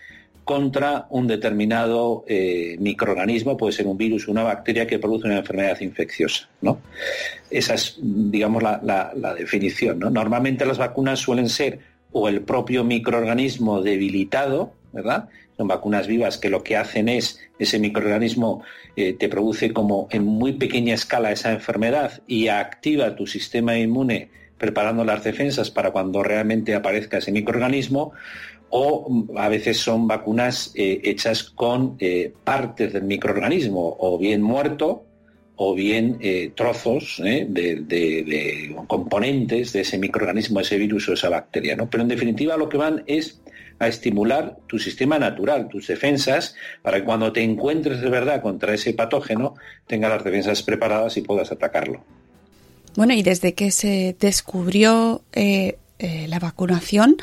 Contra 0.47 1.07
un 1.09 1.27
determinado 1.27 2.23
eh, 2.25 2.77
microorganismo, 2.79 3.57
puede 3.57 3.73
ser 3.73 3.85
un 3.85 3.97
virus, 3.97 4.29
una 4.29 4.43
bacteria 4.43 4.87
que 4.87 4.97
produce 4.97 5.27
una 5.27 5.39
enfermedad 5.39 5.77
infecciosa. 5.81 6.47
¿no? 6.61 6.79
Esa 7.51 7.73
es, 7.73 7.97
digamos, 8.01 8.63
la, 8.63 8.79
la 8.81 9.33
definición. 9.33 9.99
¿no? 9.99 10.09
Normalmente 10.09 10.65
las 10.65 10.77
vacunas 10.77 11.19
suelen 11.19 11.49
ser 11.49 11.79
o 12.13 12.29
el 12.29 12.43
propio 12.43 12.85
microorganismo 12.85 13.81
debilitado, 13.81 14.71
¿verdad? 14.93 15.27
Son 15.57 15.67
vacunas 15.67 16.07
vivas 16.07 16.37
que 16.37 16.49
lo 16.49 16.63
que 16.63 16.77
hacen 16.77 17.09
es, 17.09 17.41
ese 17.59 17.77
microorganismo 17.77 18.63
eh, 18.95 19.13
te 19.13 19.27
produce 19.27 19.73
como 19.73 20.07
en 20.11 20.23
muy 20.23 20.53
pequeña 20.53 20.93
escala 20.93 21.33
esa 21.33 21.51
enfermedad 21.51 22.21
y 22.25 22.47
activa 22.47 23.17
tu 23.17 23.27
sistema 23.27 23.77
inmune 23.77 24.29
preparando 24.57 25.03
las 25.03 25.23
defensas 25.23 25.69
para 25.69 25.91
cuando 25.91 26.23
realmente 26.23 26.73
aparezca 26.73 27.17
ese 27.17 27.31
microorganismo, 27.31 28.13
o 28.69 29.25
a 29.37 29.49
veces 29.49 29.77
son 29.77 30.07
vacunas 30.07 30.71
eh, 30.75 31.01
hechas 31.03 31.43
con 31.43 31.95
eh, 31.99 32.33
partes 32.43 32.93
del 32.93 33.03
microorganismo, 33.03 33.95
o 33.99 34.17
bien 34.17 34.41
muerto, 34.41 35.03
o 35.59 35.73
bien 35.73 36.19
trozos 36.53 37.19
de, 37.19 38.75
componentes 38.85 39.73
de 39.73 39.81
ese 39.81 39.97
microorganismo, 39.97 40.59
ese 40.59 40.77
virus 40.77 41.09
o 41.09 41.13
esa 41.13 41.29
bacteria. 41.29 41.75
¿no? 41.75 41.89
Pero 41.89 42.03
en 42.03 42.09
definitiva 42.09 42.55
lo 42.57 42.69
que 42.69 42.77
van 42.77 43.03
es 43.07 43.41
a 43.79 43.87
estimular 43.87 44.57
tu 44.67 44.79
sistema 44.79 45.19
natural, 45.19 45.67
tus 45.67 45.87
defensas, 45.87 46.55
para 46.81 46.97
que 46.97 47.05
cuando 47.05 47.31
te 47.31 47.43
encuentres 47.43 48.01
de 48.01 48.09
verdad 48.09 48.41
contra 48.41 48.73
ese 48.73 48.93
patógeno, 48.93 49.55
tengas 49.85 50.11
las 50.11 50.23
defensas 50.23 50.63
preparadas 50.63 51.17
y 51.17 51.21
puedas 51.21 51.51
atacarlo. 51.51 52.03
Bueno, 52.95 53.13
y 53.13 53.21
desde 53.21 53.53
que 53.53 53.69
se 53.71 54.15
descubrió 54.19 55.21
eh, 55.33 55.77
eh, 55.99 56.25
la 56.27 56.39
vacunación, 56.39 57.17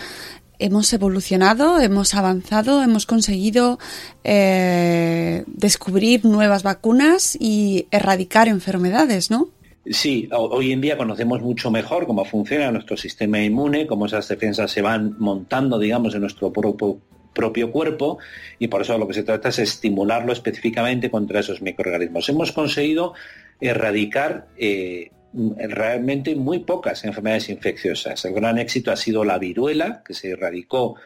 hemos 0.58 0.92
evolucionado, 0.92 1.80
hemos 1.80 2.14
avanzado, 2.14 2.82
hemos 2.82 3.06
conseguido 3.06 3.78
eh, 4.22 5.44
descubrir 5.46 6.24
nuevas 6.24 6.62
vacunas 6.62 7.36
y 7.38 7.86
erradicar 7.90 8.48
enfermedades, 8.48 9.30
¿no? 9.30 9.48
Sí, 9.86 10.28
hoy 10.32 10.72
en 10.72 10.80
día 10.80 10.96
conocemos 10.96 11.42
mucho 11.42 11.70
mejor 11.70 12.06
cómo 12.06 12.24
funciona 12.24 12.72
nuestro 12.72 12.96
sistema 12.96 13.42
inmune, 13.42 13.86
cómo 13.86 14.06
esas 14.06 14.26
defensas 14.28 14.70
se 14.70 14.80
van 14.80 15.14
montando, 15.18 15.78
digamos, 15.78 16.14
en 16.14 16.22
nuestro 16.22 16.50
propio, 16.50 17.70
cuerpo 17.70 18.18
y 18.58 18.68
por 18.68 18.80
eso 18.80 18.96
lo 18.96 19.06
que 19.06 19.12
se 19.12 19.24
trata 19.24 19.50
es 19.50 19.58
estimularlo 19.58 20.32
específicamente 20.32 21.10
contra 21.10 21.40
esos 21.40 21.60
microorganismos. 21.60 22.28
Hemos 22.30 22.52
conseguido 22.52 23.12
erradicar 23.60 24.46
eh, 24.56 25.10
realmente 25.56 26.34
muy 26.36 26.60
pocas 26.60 27.04
enfermedades 27.04 27.48
infecciosas. 27.48 28.24
El 28.24 28.34
gran 28.34 28.58
éxito 28.58 28.90
ha 28.90 28.96
sido 28.96 29.24
la 29.24 29.38
viruela, 29.38 30.02
que 30.06 30.14
se 30.14 30.30
erradicó 30.30 30.96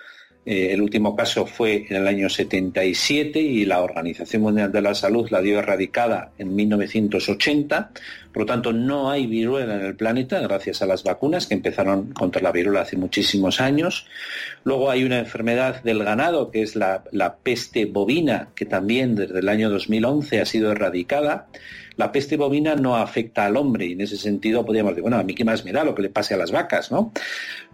eh, 0.51 0.73
el 0.73 0.81
último 0.81 1.15
caso 1.15 1.45
fue 1.45 1.85
en 1.91 1.97
el 1.97 2.09
año 2.09 2.31
77 2.31 3.39
y 3.39 3.67
la 3.67 3.83
Organización 3.83 4.41
Mundial 4.41 4.73
de 4.73 4.81
la 4.81 4.95
Salud 4.95 5.29
la 5.29 5.43
dio 5.43 5.59
erradicada 5.59 6.33
en 6.39 6.57
1980. 6.57 7.91
Por 8.33 8.43
lo 8.45 8.47
tanto, 8.47 8.73
no 8.73 9.11
hay 9.11 9.27
viruela 9.27 9.75
en 9.75 9.85
el 9.85 9.95
planeta 9.95 10.41
gracias 10.41 10.81
a 10.81 10.87
las 10.87 11.05
vacunas 11.05 11.47
que 11.47 11.53
empezaron 11.53 12.15
contra 12.15 12.41
la 12.41 12.51
viruela 12.51 12.81
hace 12.81 12.97
muchísimos 12.97 13.61
años. 13.61 14.07
Luego 14.65 14.91
hay 14.91 15.05
una 15.05 15.19
enfermedad 15.19 15.83
del 15.83 16.03
ganado 16.03 16.51
que 16.51 16.63
es 16.63 16.77
la, 16.77 17.05
la 17.13 17.37
peste 17.37 17.85
bovina, 17.85 18.49
que 18.55 18.65
también 18.65 19.17
desde 19.17 19.41
el 19.41 19.51
año 19.51 19.69
2011 19.69 20.41
ha 20.41 20.47
sido 20.47 20.73
erradicada. 20.73 21.49
La 21.99 22.13
peste 22.13 22.37
bovina 22.37 22.77
no 22.77 22.97
afecta 22.97 23.45
al 23.45 23.57
hombre 23.57 23.87
y 23.87 23.93
en 23.93 24.01
ese 24.01 24.17
sentido 24.17 24.65
podríamos 24.65 24.93
decir, 24.93 25.03
bueno, 25.03 25.19
a 25.19 25.25
mí 25.25 25.35
qué 25.35 25.45
más 25.45 25.65
me 25.65 25.73
da 25.73 25.83
lo 25.83 25.97
que 25.97 26.03
le 26.03 26.11
pase 26.11 26.33
a 26.33 26.37
las 26.37 26.53
vacas, 26.53 26.93
¿no? 26.93 27.13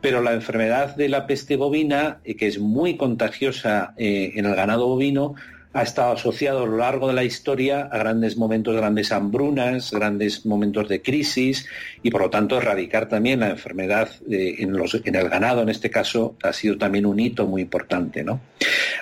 Pero 0.00 0.22
la 0.22 0.32
enfermedad 0.32 0.96
de 0.96 1.10
la 1.10 1.26
peste 1.26 1.56
bovina, 1.56 2.20
eh, 2.24 2.34
que 2.34 2.46
es 2.46 2.58
muy 2.58 2.96
contagiosa 2.96 3.92
eh, 3.98 4.32
en 4.34 4.46
el 4.46 4.54
ganado 4.54 4.88
bovino, 4.88 5.34
ha 5.74 5.82
estado 5.82 6.12
asociado 6.12 6.62
a 6.62 6.66
lo 6.66 6.76
largo 6.76 7.08
de 7.08 7.14
la 7.14 7.24
historia 7.24 7.88
a 7.90 7.98
grandes 7.98 8.36
momentos, 8.36 8.76
grandes 8.76 9.10
hambrunas, 9.10 9.90
grandes 9.90 10.46
momentos 10.46 10.88
de 10.88 11.02
crisis 11.02 11.66
y 12.00 12.12
por 12.12 12.22
lo 12.22 12.30
tanto 12.30 12.56
erradicar 12.56 13.08
también 13.08 13.40
la 13.40 13.50
enfermedad 13.50 14.08
eh, 14.30 14.54
en, 14.60 15.16
el 15.16 15.28
ganado, 15.28 15.62
en 15.62 15.68
este 15.68 15.90
caso, 15.90 16.36
ha 16.44 16.52
sido 16.52 16.78
también 16.78 17.06
un 17.06 17.18
hito 17.18 17.46
muy 17.48 17.62
importante. 17.62 18.22
¿no? 18.22 18.40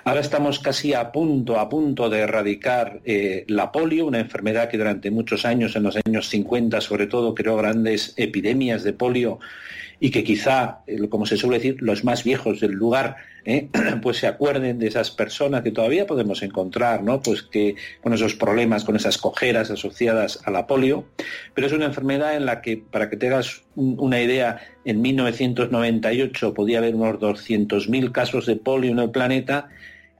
Ahora 0.04 0.20
estamos 0.20 0.60
casi 0.60 0.94
a 0.94 1.12
punto, 1.12 1.60
a 1.60 1.68
punto 1.68 2.08
de 2.08 2.20
erradicar 2.20 3.00
eh, 3.04 3.44
la 3.48 3.70
polio, 3.70 4.06
una 4.06 4.20
enfermedad 4.20 4.70
que 4.70 4.78
durante 4.78 5.10
muchos 5.10 5.44
años, 5.44 5.76
en 5.76 5.82
los 5.82 5.98
años 6.06 6.30
50 6.30 6.80
sobre 6.80 7.06
todo, 7.06 7.34
creó 7.34 7.58
grandes 7.58 8.14
epidemias 8.16 8.82
de 8.82 8.94
polio 8.94 9.40
y 10.00 10.10
que 10.10 10.24
quizá, 10.24 10.78
eh, 10.86 11.06
como 11.10 11.26
se 11.26 11.36
suele 11.36 11.58
decir, 11.58 11.76
los 11.82 12.02
más 12.02 12.24
viejos 12.24 12.60
del 12.60 12.72
lugar, 12.72 13.16
eh, 13.44 13.68
pues 14.02 14.18
se 14.18 14.26
acuerden 14.26 14.78
de 14.78 14.86
esas 14.86 15.10
personas 15.10 15.62
que 15.62 15.70
todavía 15.70 16.06
podemos 16.06 16.42
encontrar, 16.42 17.02
¿no? 17.02 17.20
Pues 17.20 17.42
que 17.42 17.76
con 18.02 18.12
esos 18.12 18.34
problemas, 18.34 18.84
con 18.84 18.96
esas 18.96 19.18
cojeras 19.18 19.70
asociadas 19.70 20.40
a 20.44 20.50
la 20.50 20.66
polio, 20.66 21.04
pero 21.54 21.66
es 21.66 21.72
una 21.72 21.86
enfermedad 21.86 22.36
en 22.36 22.46
la 22.46 22.60
que, 22.60 22.76
para 22.76 23.10
que 23.10 23.16
tengas 23.16 23.62
una 23.74 24.20
idea, 24.20 24.60
en 24.84 25.00
1998 25.00 26.54
podía 26.54 26.78
haber 26.78 26.94
unos 26.94 27.18
200.000 27.18 28.12
casos 28.12 28.46
de 28.46 28.56
polio 28.56 28.90
en 28.90 28.98
el 28.98 29.10
planeta 29.10 29.68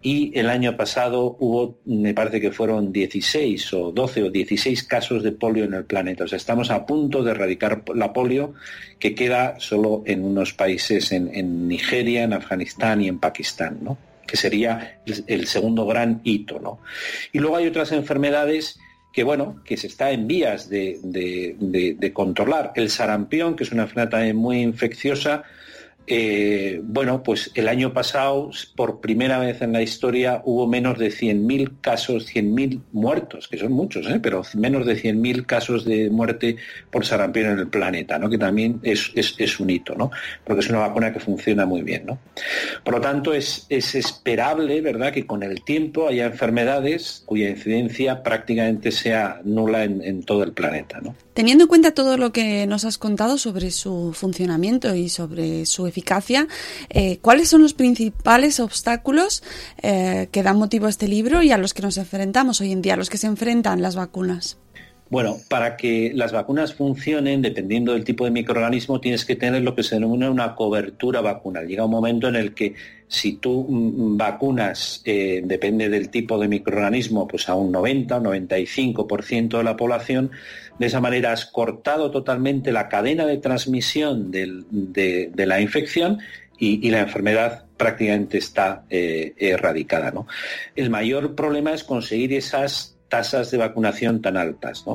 y 0.02 0.36
el 0.36 0.50
año 0.50 0.76
pasado 0.76 1.36
hubo, 1.38 1.78
me 1.84 2.12
parece 2.12 2.40
que 2.40 2.50
fueron 2.50 2.92
16 2.92 3.72
o 3.74 3.92
12 3.92 4.24
o 4.24 4.30
16 4.30 4.82
casos 4.82 5.22
de 5.22 5.30
polio 5.30 5.64
en 5.64 5.74
el 5.74 5.84
planeta. 5.84 6.24
O 6.24 6.28
sea, 6.28 6.36
estamos 6.36 6.72
a 6.72 6.84
punto 6.84 7.22
de 7.22 7.30
erradicar 7.30 7.84
la 7.94 8.12
polio 8.12 8.54
que 8.98 9.14
queda 9.14 9.60
solo 9.60 10.02
en 10.04 10.24
unos 10.24 10.52
países, 10.54 11.12
en, 11.12 11.68
Nigeria, 11.68 12.24
en 12.24 12.32
Afganistán 12.32 13.00
y 13.00 13.08
en 13.08 13.20
Pakistán, 13.20 13.78
¿no? 13.80 13.96
que 14.26 14.36
sería 14.36 15.00
el, 15.06 15.46
segundo 15.46 15.86
gran 15.86 16.20
hito. 16.24 16.58
¿no? 16.58 16.80
Y 17.32 17.38
luego 17.38 17.56
hay 17.56 17.68
otras 17.68 17.92
enfermedades 17.92 18.80
que 19.12 19.22
bueno, 19.22 19.60
que 19.64 19.76
se 19.76 19.86
está 19.86 20.10
en 20.10 20.26
vías 20.26 20.68
de, 20.68 20.98
de 21.04 22.12
controlar. 22.12 22.72
El 22.74 22.90
sarampión, 22.90 23.54
que 23.54 23.62
es 23.62 23.70
una 23.70 23.82
enfermedad 23.82 24.10
también 24.10 24.36
muy 24.36 24.62
infecciosa, 24.62 25.44
eh, 26.06 26.80
bueno, 26.82 27.22
pues 27.22 27.50
el 27.54 27.68
año 27.68 27.92
pasado, 27.92 28.50
por 28.74 29.00
primera 29.00 29.38
vez 29.38 29.62
en 29.62 29.72
la 29.72 29.82
historia, 29.82 30.42
hubo 30.44 30.66
menos 30.66 30.98
de 30.98 31.08
100.000 31.10 31.80
casos, 31.80 32.26
100.000 32.26 32.80
muertos, 32.92 33.46
que 33.48 33.56
son 33.58 33.72
muchos, 33.72 34.06
¿eh? 34.08 34.18
pero 34.20 34.42
menos 34.54 34.84
de 34.84 35.00
100.000 35.00 35.46
casos 35.46 35.84
de 35.84 36.10
muerte 36.10 36.56
por 36.90 37.06
sarampión 37.06 37.52
en 37.52 37.58
el 37.60 37.68
planeta, 37.68 38.18
¿no? 38.18 38.28
que 38.28 38.38
también 38.38 38.80
es, 38.82 39.60
un 39.60 39.70
hito, 39.70 39.94
¿no? 39.94 40.10
porque 40.44 40.60
es 40.60 40.70
una 40.70 40.80
vacuna 40.80 41.12
que 41.12 41.20
funciona 41.20 41.66
muy 41.66 41.82
bien. 41.82 42.06
¿no? 42.06 42.18
Por 42.84 42.94
lo 42.94 43.00
tanto, 43.00 43.32
es, 43.32 43.66
esperable 43.70 44.80
¿verdad? 44.80 45.12
que 45.12 45.26
con 45.26 45.42
el 45.42 45.62
tiempo 45.62 46.08
haya 46.08 46.26
enfermedades 46.26 47.22
cuya 47.26 47.50
incidencia 47.50 48.22
prácticamente 48.22 48.90
sea 48.90 49.40
nula 49.44 49.84
en, 49.84 50.02
en 50.02 50.24
todo 50.24 50.42
el 50.42 50.52
planeta. 50.52 51.00
¿no? 51.00 51.14
Teniendo 51.34 51.64
en 51.64 51.68
cuenta 51.68 51.94
todo 51.94 52.18
lo 52.18 52.32
que 52.32 52.66
nos 52.66 52.84
has 52.84 52.98
contado 52.98 53.38
sobre 53.38 53.70
su 53.70 54.12
funcionamiento 54.12 54.94
y 54.94 55.08
sobre 55.08 55.64
su 55.64 55.86
eficacia, 55.92 56.48
eh, 56.90 57.18
¿cuáles 57.20 57.48
son 57.48 57.62
los 57.62 57.74
principales 57.74 58.60
obstáculos 58.60 59.42
eh, 59.82 60.28
que 60.32 60.42
dan 60.42 60.56
motivo 60.56 60.86
a 60.86 60.90
este 60.90 61.06
libro 61.06 61.42
y 61.42 61.52
a 61.52 61.58
los 61.58 61.74
que 61.74 61.82
nos 61.82 61.96
enfrentamos 61.98 62.60
hoy 62.60 62.72
en 62.72 62.82
día, 62.82 62.94
a 62.94 62.96
los 62.96 63.10
que 63.10 63.18
se 63.18 63.26
enfrentan 63.26 63.82
las 63.82 63.94
vacunas? 63.94 64.58
Bueno, 65.12 65.36
para 65.50 65.76
que 65.76 66.10
las 66.14 66.32
vacunas 66.32 66.72
funcionen, 66.72 67.42
dependiendo 67.42 67.92
del 67.92 68.02
tipo 68.02 68.24
de 68.24 68.30
microorganismo, 68.30 68.98
tienes 68.98 69.26
que 69.26 69.36
tener 69.36 69.60
lo 69.60 69.74
que 69.74 69.82
se 69.82 69.96
denomina 69.96 70.30
una 70.30 70.54
cobertura 70.54 71.20
vacunal. 71.20 71.68
Llega 71.68 71.84
un 71.84 71.90
momento 71.90 72.28
en 72.28 72.36
el 72.36 72.54
que 72.54 72.74
si 73.12 73.34
tú 73.34 73.66
vacunas, 73.68 75.02
eh, 75.04 75.42
depende 75.44 75.90
del 75.90 76.08
tipo 76.08 76.38
de 76.38 76.48
microorganismo, 76.48 77.28
pues 77.28 77.46
a 77.50 77.54
un 77.54 77.70
90 77.70 78.16
o 78.16 78.20
95% 78.22 79.58
de 79.58 79.64
la 79.64 79.76
población, 79.76 80.30
de 80.78 80.86
esa 80.86 81.00
manera 81.02 81.32
has 81.32 81.44
cortado 81.44 82.10
totalmente 82.10 82.72
la 82.72 82.88
cadena 82.88 83.26
de 83.26 83.36
transmisión 83.36 84.30
de, 84.30 85.30
la 85.36 85.60
infección 85.60 86.20
y, 86.58 86.90
la 86.90 87.00
enfermedad 87.00 87.66
prácticamente 87.76 88.38
está 88.38 88.84
eh, 88.88 89.34
erradicada. 89.36 90.10
El 90.74 90.88
mayor 90.88 91.34
problema 91.34 91.74
es 91.74 91.84
conseguir 91.84 92.32
esas 92.32 92.96
tasas 93.08 93.50
de 93.50 93.58
vacunación 93.58 94.22
tan 94.22 94.38
altas. 94.38 94.86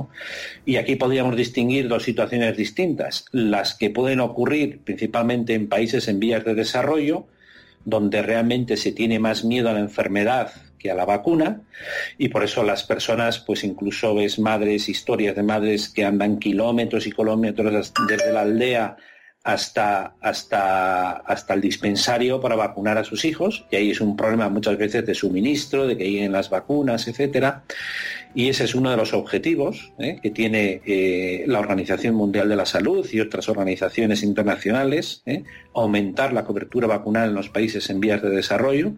Y 0.66 0.78
aquí 0.78 0.96
podríamos 0.96 1.36
distinguir 1.36 1.88
dos 1.88 2.02
situaciones 2.02 2.58
distintas. 2.58 3.26
Las 3.32 3.76
que 3.76 3.92
pueden 3.92 4.22
ocurrir 4.22 4.80
principalmente 4.80 5.54
en 5.54 5.70
países 5.70 6.08
en 6.08 6.20
vías 6.20 6.44
de 6.44 6.56
desarrollo, 6.56 7.28
donde 7.88 8.22
realmente 8.22 8.75
se 8.75 8.91
tiene 8.91 9.17
más 9.17 9.46
miedo 9.46 9.70
a 9.70 9.74
la 9.74 9.79
enfermedad 9.79 10.51
que 10.77 10.91
a 10.91 10.94
la 10.94 11.06
vacuna. 11.06 11.62
Y 12.17 12.27
por 12.27 12.44
eso 12.44 12.62
las 12.62 12.84
personas, 12.84 13.39
pues 13.39 13.63
incluso 13.63 14.13
ves 14.13 14.39
madres, 14.39 14.89
historias 14.89 15.38
de 15.38 15.44
madres 15.44 15.88
que 15.88 16.03
andan 16.03 16.38
kilómetros 16.38 17.08
y 17.08 17.13
kilómetros 17.13 17.94
desde 18.10 18.34
la 18.34 18.41
aldea 18.41 18.98
hasta, 19.48 20.16
hasta, 20.20 21.12
hasta 21.12 21.54
el 21.54 21.62
dispensario 21.62 22.42
para 22.42 22.58
vacunar 22.58 22.98
a 22.98 23.06
sus 23.06 23.24
hijos, 23.24 23.66
y 23.72 23.77
ahí 23.77 23.92
es 23.92 24.01
un 24.01 24.18
problema 24.18 24.50
muchas 24.50 24.77
veces 24.77 25.06
de 25.06 25.16
suministro, 25.16 25.88
de 25.88 25.96
que 25.96 26.04
lleguen 26.04 26.34
las 26.34 26.50
vacunas, 26.50 27.08
etcétera. 27.08 27.63
Y 28.36 28.50
ese 28.50 28.66
es 28.66 28.75
uno 28.75 28.92
de 28.92 28.98
los 28.98 29.13
objetivos 29.13 29.94
¿eh? 30.00 30.20
que 30.22 30.32
tiene 30.32 30.82
eh, 30.86 31.46
la 31.48 31.62
Organización 31.62 32.13
Mundial 32.16 32.50
de 32.50 32.58
la 32.58 32.66
Salud 32.66 33.08
y 33.10 33.22
otras 33.22 33.48
organizaciones 33.48 34.22
internacionales, 34.22 35.22
¿eh? 35.25 35.46
aumentar 35.74 36.34
la 36.34 36.44
cobertura 36.44 36.86
vacunal 36.86 37.30
en 37.30 37.36
los 37.36 37.48
países 37.48 37.89
en 37.89 38.01
vías 38.01 38.22
de 38.22 38.30
desarrollo. 38.30 38.96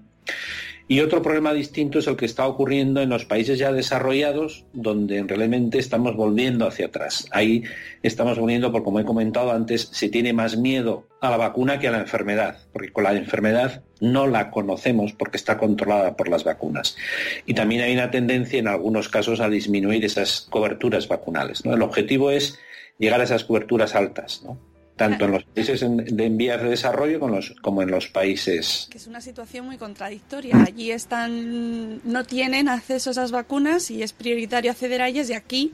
Y 0.91 1.01
otro 1.01 1.21
problema 1.21 1.53
distinto 1.53 1.99
es 1.99 2.07
el 2.07 2.15
que 2.15 2.25
está 2.25 2.47
ocurriendo 2.47 2.99
en 2.99 3.09
los 3.09 3.23
países 3.23 3.59
ya 3.59 3.71
desarrollados, 3.71 4.65
donde 4.73 5.21
realmente 5.21 5.77
estamos 5.77 6.15
volviendo 6.15 6.65
hacia 6.65 6.87
atrás. 6.87 7.27
Ahí 7.31 7.63
estamos 8.01 8.39
volviendo, 8.39 8.71
porque 8.71 8.85
como 8.85 8.99
he 8.99 9.05
comentado 9.05 9.51
antes, 9.51 9.89
se 9.91 10.09
tiene 10.09 10.33
más 10.33 10.57
miedo 10.57 11.07
a 11.21 11.29
la 11.29 11.37
vacuna 11.37 11.77
que 11.77 11.87
a 11.87 11.91
la 11.91 11.99
enfermedad, 11.99 12.57
porque 12.73 12.91
con 12.91 13.03
la 13.03 13.13
enfermedad 13.13 13.83
no 14.01 14.25
la 14.25 14.49
conocemos 14.49 15.13
porque 15.13 15.37
está 15.37 15.59
controlada 15.59 16.17
por 16.17 16.27
las 16.27 16.43
vacunas. 16.43 16.97
Y 17.45 17.53
también 17.53 17.83
hay 17.83 17.93
una 17.93 18.09
tendencia 18.09 18.57
en 18.57 18.67
algunos 18.67 19.09
casos 19.09 19.41
a 19.41 19.49
disminuir 19.49 20.03
esas 20.03 20.47
coberturas 20.49 21.07
vacunales. 21.07 21.63
El 21.65 21.83
objetivo 21.83 22.31
es 22.31 22.57
llegar 22.97 23.21
a 23.21 23.25
esas 23.25 23.43
coberturas 23.43 23.93
altas. 23.93 24.41
¿no? 24.43 24.57
Tanto 24.99 25.25
en 25.25 25.31
los 25.31 25.43
países 25.45 25.79
de 25.79 26.25
en 26.25 26.37
vías 26.37 26.61
de 26.61 26.69
desarrollo 26.69 27.19
como, 27.19 27.37
los, 27.37 27.55
como 27.61 27.81
en 27.81 27.89
los 27.89 28.07
países. 28.07 28.87
Que 28.91 28.97
es 28.97 29.07
una 29.07 29.21
situación 29.21 29.65
muy 29.65 29.77
contradictoria. 29.77 30.61
Allí 30.61 30.91
están, 30.91 32.01
no 32.03 32.25
tienen 32.25 32.67
acceso 32.67 33.09
a 33.09 33.13
esas 33.13 33.31
vacunas 33.31 33.89
y 33.91 34.03
es 34.03 34.11
prioritario 34.11 34.69
acceder 34.69 35.01
a 35.01 35.07
ellas 35.07 35.29
y 35.29 35.33
aquí 35.33 35.73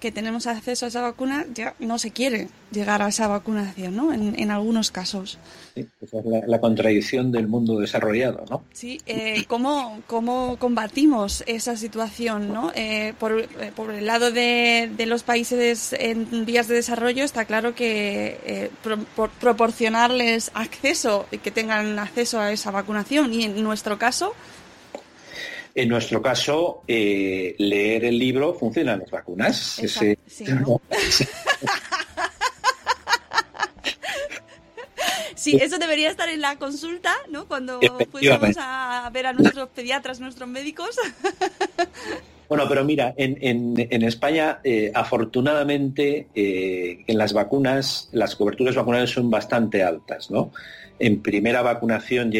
que 0.00 0.10
tenemos 0.10 0.46
acceso 0.46 0.86
a 0.86 0.88
esa 0.88 1.02
vacuna, 1.02 1.46
ya 1.54 1.74
no 1.78 1.98
se 1.98 2.10
quiere 2.10 2.48
llegar 2.72 3.02
a 3.02 3.08
esa 3.08 3.28
vacunación, 3.28 3.94
¿no? 3.94 4.12
En, 4.12 4.50
algunos 4.50 4.90
casos. 4.90 5.38
Sí, 5.74 5.86
esa 6.00 6.18
es 6.18 6.24
la, 6.46 6.60
contradicción 6.60 7.30
del 7.30 7.46
mundo 7.46 7.78
desarrollado, 7.78 8.44
¿no? 8.48 8.64
Sí, 8.72 9.00
eh, 9.06 9.44
¿cómo, 9.46 10.00
¿cómo, 10.06 10.56
combatimos 10.58 11.44
esa 11.46 11.76
situación, 11.76 12.52
¿no? 12.52 12.72
Eh, 12.74 13.14
por, 13.18 13.40
eh, 13.40 13.72
por, 13.74 13.92
el 13.92 14.06
lado 14.06 14.30
de, 14.32 14.90
de, 14.96 15.06
los 15.06 15.22
países 15.22 15.92
en 15.92 16.44
vías 16.44 16.66
de 16.68 16.76
desarrollo 16.76 17.22
está 17.22 17.44
claro 17.44 17.74
que 17.74 18.40
eh, 18.44 18.70
proporcionarles 19.40 20.50
acceso, 20.54 21.26
y 21.30 21.38
que 21.38 21.50
tengan 21.50 21.98
acceso 21.98 22.40
a 22.40 22.52
esa 22.52 22.70
vacunación 22.70 23.32
y 23.32 23.44
en 23.44 23.62
nuestro 23.62 23.98
caso 23.98 24.34
en 25.74 25.88
nuestro 25.88 26.20
caso, 26.22 26.82
eh, 26.86 27.54
leer 27.58 28.04
el 28.04 28.18
libro 28.18 28.54
funciona 28.54 28.94
en 28.94 29.00
las 29.00 29.10
vacunas. 29.10 29.56
sí, 35.34 35.56
eso 35.60 35.78
debería 35.78 36.10
estar 36.10 36.28
en 36.28 36.40
la 36.40 36.56
consulta, 36.56 37.14
¿no? 37.28 37.46
Cuando 37.46 37.80
fuéramos 38.10 38.56
a 38.58 39.08
ver 39.12 39.26
a 39.26 39.32
nuestros 39.32 39.68
pediatras, 39.70 40.20
nuestros 40.20 40.48
médicos. 40.48 40.96
Bueno, 42.50 42.64
pero 42.68 42.84
mira, 42.84 43.14
en, 43.16 44.02
España, 44.02 44.58
eh, 44.64 44.90
afortunadamente, 44.92 46.26
eh, 46.34 47.04
en 47.06 47.16
las 47.16 47.32
vacunas, 47.32 48.08
las 48.10 48.34
coberturas 48.34 48.74
vacunales 48.74 49.10
son 49.10 49.30
bastante 49.30 49.84
altas, 49.84 50.32
¿no? 50.32 50.50
En 51.00 51.22
primera 51.22 51.62
vacunación 51.62 52.30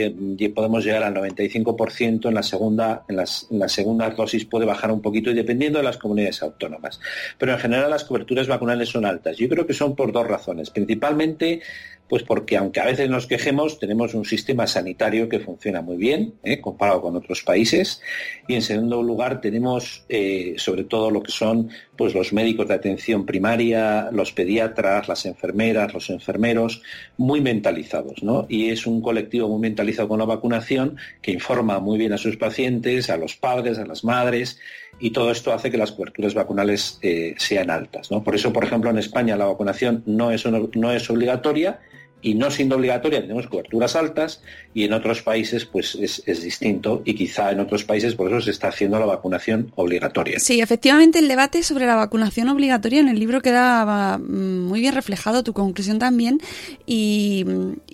podemos 0.55 0.85
llegar 0.85 1.03
al 1.03 1.15
95%, 1.15 2.29
en 2.29 2.35
la 2.35 2.43
segunda, 2.43 3.05
en 3.09 3.17
las, 3.17 3.49
en 3.51 3.69
segundas 3.71 4.15
dosis 4.15 4.45
puede 4.45 4.67
bajar 4.67 4.93
un 4.93 5.01
poquito 5.01 5.31
y 5.31 5.35
dependiendo 5.35 5.79
de 5.79 5.85
las 5.85 5.97
comunidades 5.97 6.43
autónomas. 6.43 7.01
Pero 7.39 7.53
en 7.53 7.59
general 7.59 7.89
las 7.89 8.05
coberturas 8.05 8.49
vacunales 8.49 8.91
son 8.91 9.07
altas. 9.07 9.39
Yo 9.39 9.49
creo 9.49 9.67
que 9.67 9.73
son 9.73 9.97
por 9.97 10.13
dos 10.13 10.27
razones. 10.27 10.69
Principalmente 10.69 11.63
pues 12.11 12.25
porque 12.25 12.57
aunque 12.57 12.81
a 12.81 12.87
veces 12.87 13.09
nos 13.09 13.29
quejemos, 13.29 13.79
tenemos 13.79 14.15
un 14.15 14.25
sistema 14.25 14.67
sanitario 14.67 15.29
que 15.29 15.39
funciona 15.39 15.81
muy 15.81 15.97
bien, 15.97 16.35
¿eh? 16.43 16.61
comparado 16.61 17.01
con 17.01 17.15
otros 17.15 17.43
países. 17.43 18.03
Y 18.49 18.55
en 18.55 18.63
segundo 18.63 19.01
lugar, 19.01 19.41
tenemos 19.41 20.05
eh, 20.09 20.55
sobre 20.57 20.83
todo 20.83 21.13
lo 21.13 21.23
que 21.23 21.31
son 21.31 21.71
pues, 21.97 22.13
los 22.13 22.33
médicos 22.33 22.67
de 22.67 22.75
atención 22.75 23.25
primaria, 23.25 24.11
los 24.11 24.33
pediatras, 24.33 25.07
las 25.07 25.25
enfermeras, 25.25 25.95
los 25.95 26.11
enfermeros, 26.11 26.83
muy 27.17 27.41
mentalizados. 27.41 28.25
¿no? 28.25 28.45
Y 28.51 28.71
es 28.71 28.85
un 28.87 29.01
colectivo 29.01 29.49
muy 29.49 29.61
mentalizado 29.61 30.09
con 30.09 30.19
la 30.19 30.25
vacunación 30.25 30.97
que 31.23 31.31
informa 31.31 31.79
muy 31.79 31.97
bien 31.97 32.13
a 32.13 32.19
sus 32.19 32.37
pacientes, 32.37 33.09
a 33.09 33.17
los 33.17 33.37
padres, 33.37 33.79
a 33.79 33.87
las 33.87 34.03
madres 34.03 34.59
y 34.99 35.11
todo 35.11 35.31
esto 35.31 35.53
hace 35.53 35.71
que 35.71 35.79
las 35.79 35.93
coberturas 35.93 36.35
vacunales 36.35 36.99
eh, 37.03 37.35
sean 37.39 37.71
altas. 37.71 38.11
¿no? 38.11 38.23
Por 38.23 38.35
eso, 38.35 38.53
por 38.53 38.65
ejemplo, 38.65 38.91
en 38.91 38.99
España 38.99 39.37
la 39.37 39.47
vacunación 39.47 40.03
no 40.05 40.31
es, 40.33 40.45
no 40.47 40.93
es 40.93 41.09
obligatoria 41.09 41.81
y 42.23 42.35
no 42.35 42.51
siendo 42.51 42.77
obligatoria 42.77 43.21
tenemos 43.21 43.47
coberturas 43.47 43.97
altas 43.97 44.43
y 44.75 44.85
en 44.85 44.93
otros 44.93 45.23
países 45.23 45.65
pues 45.65 45.95
es, 45.95 46.23
distinto 46.43 47.03
y 47.05 47.15
quizá 47.15 47.51
en 47.51 47.61
otros 47.61 47.85
países 47.85 48.15
por 48.15 48.29
eso 48.31 48.41
se 48.41 48.51
está 48.51 48.69
haciendo 48.69 48.99
la 48.99 49.07
vacunación 49.07 49.73
obligatoria. 49.75 50.39
Sí, 50.39 50.61
efectivamente 50.61 51.19
el 51.19 51.29
debate 51.29 51.63
sobre 51.63 51.87
la 51.87 51.97
vacunación 51.97 52.49
obligatoria 52.49 53.01
en 53.01 53.09
el 53.09 53.19
libro 53.19 53.41
queda 53.41 54.19
mm, 54.19 54.67
muy 54.67 54.81
bien 54.81 54.95
reflejado, 54.95 55.43
tu 55.43 55.53
conclusión 55.53 55.99
también 55.99 56.41
y, 56.87 57.45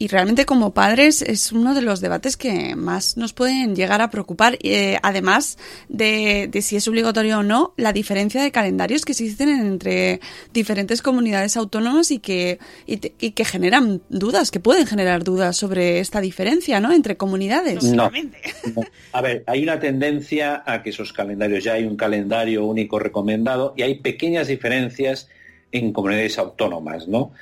realmente 0.09 0.47
como 0.47 0.73
padres 0.73 1.21
es 1.21 1.53
uno 1.53 1.75
de 1.75 1.83
los 1.83 2.01
debates 2.01 2.37
que 2.37 2.77
más 2.77 3.17
nos 3.17 3.33
pueden 3.33 3.75
llegar 3.75 4.01
a 4.01 4.11
preocupar, 4.11 4.57
eh, 4.62 4.99
además 5.03 5.59
de, 5.89 6.49
si 6.62 6.77
es 6.77 6.87
obligatorio 6.89 7.41
o 7.41 7.43
no, 7.43 7.75
la 7.77 7.93
diferencia 7.93 8.43
de 8.43 8.53
calendarios 8.53 9.05
que 9.05 9.12
existen 9.12 9.49
entre 9.49 10.21
diferentes 10.53 11.03
comunidades 11.03 11.57
autónomas 11.57 12.11
y 12.11 12.19
que, 12.19 12.59
y 12.87 12.99
que 12.99 13.45
generan 13.45 14.01
dudas, 14.19 14.51
que 14.51 14.61
pueden 14.61 14.87
generar 14.87 15.25
dudas 15.25 15.57
sobre 15.57 16.01
esta 16.01 16.21
diferencia, 16.21 16.81
¿no? 16.81 16.93
Entre 16.93 17.17
comunidades. 17.17 17.85
No. 17.85 18.11
A 19.13 19.21
ver, 19.21 19.45
hay 19.47 19.63
una 19.63 19.79
tendencia 19.79 20.63
a 20.67 20.83
que 20.83 20.91
esos 20.91 21.13
calendarios, 21.13 21.65
ya 21.65 21.75
hay 21.75 21.85
un 21.85 21.97
calendario 21.97 22.65
único 22.65 22.99
recomendado 22.99 23.75
y 23.77 23.83
hay 23.83 23.97
pequeñas 23.97 24.49
diferencias 24.49 25.29
en 25.73 25.93
comunidades 25.93 26.39
autónomas, 26.39 27.09
¿no? 27.09 27.33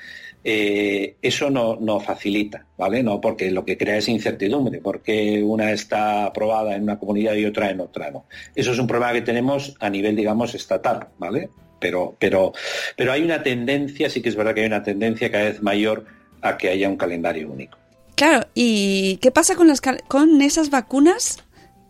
Eh, 0.47 1.17
eso 1.23 1.49
no, 1.49 1.77
no, 1.81 2.01
facilita, 2.01 2.67
¿vale? 2.77 3.03
No, 3.03 3.19
porque 3.19 3.51
lo 3.51 3.65
que 3.65 3.79
crea 3.79 3.97
es 3.97 4.09
incertidumbre, 4.09 4.79
porque 4.83 5.43
una 5.43 5.73
está 5.73 6.27
aprobada 6.27 6.77
en 6.77 6.83
una 6.83 6.99
comunidad 6.99 7.35
y 7.35 7.47
otra 7.47 7.71
en 7.71 7.81
otra 7.81 8.11
no. 8.11 8.27
Eso 8.55 8.73
es 8.73 8.79
un 8.79 8.87
problema 8.87 9.15
que 9.15 9.23
tenemos 9.23 9.75
a 9.81 9.89
nivel, 9.89 10.15
digamos, 10.15 10.55
estatal, 10.55 11.09
¿vale? 11.19 11.49
Pero, 11.81 12.15
pero, 12.19 12.53
pero 12.95 13.13
hay 13.13 13.23
una 13.23 13.43
tendencia, 13.43 14.11
sí 14.11 14.21
que 14.21 14.29
es 14.29 14.37
verdad 14.37 14.55
que 14.55 14.61
hay 14.61 14.67
una 14.67 14.83
tendencia 14.83 15.31
cada 15.31 15.45
vez 15.45 15.63
mayor 15.63 16.05
a 16.45 16.57
que 16.57 16.69
haya 16.69 16.89
un 16.89 16.97
calendario 16.97 17.51
único. 17.51 17.79
Claro, 18.15 18.47
¿y 18.55 19.17
qué 19.17 19.31
pasa 19.33 19.57
con, 19.57 19.67
las, 19.67 19.81
con 19.81 20.41
esas 20.41 20.71
vacunas 20.71 21.45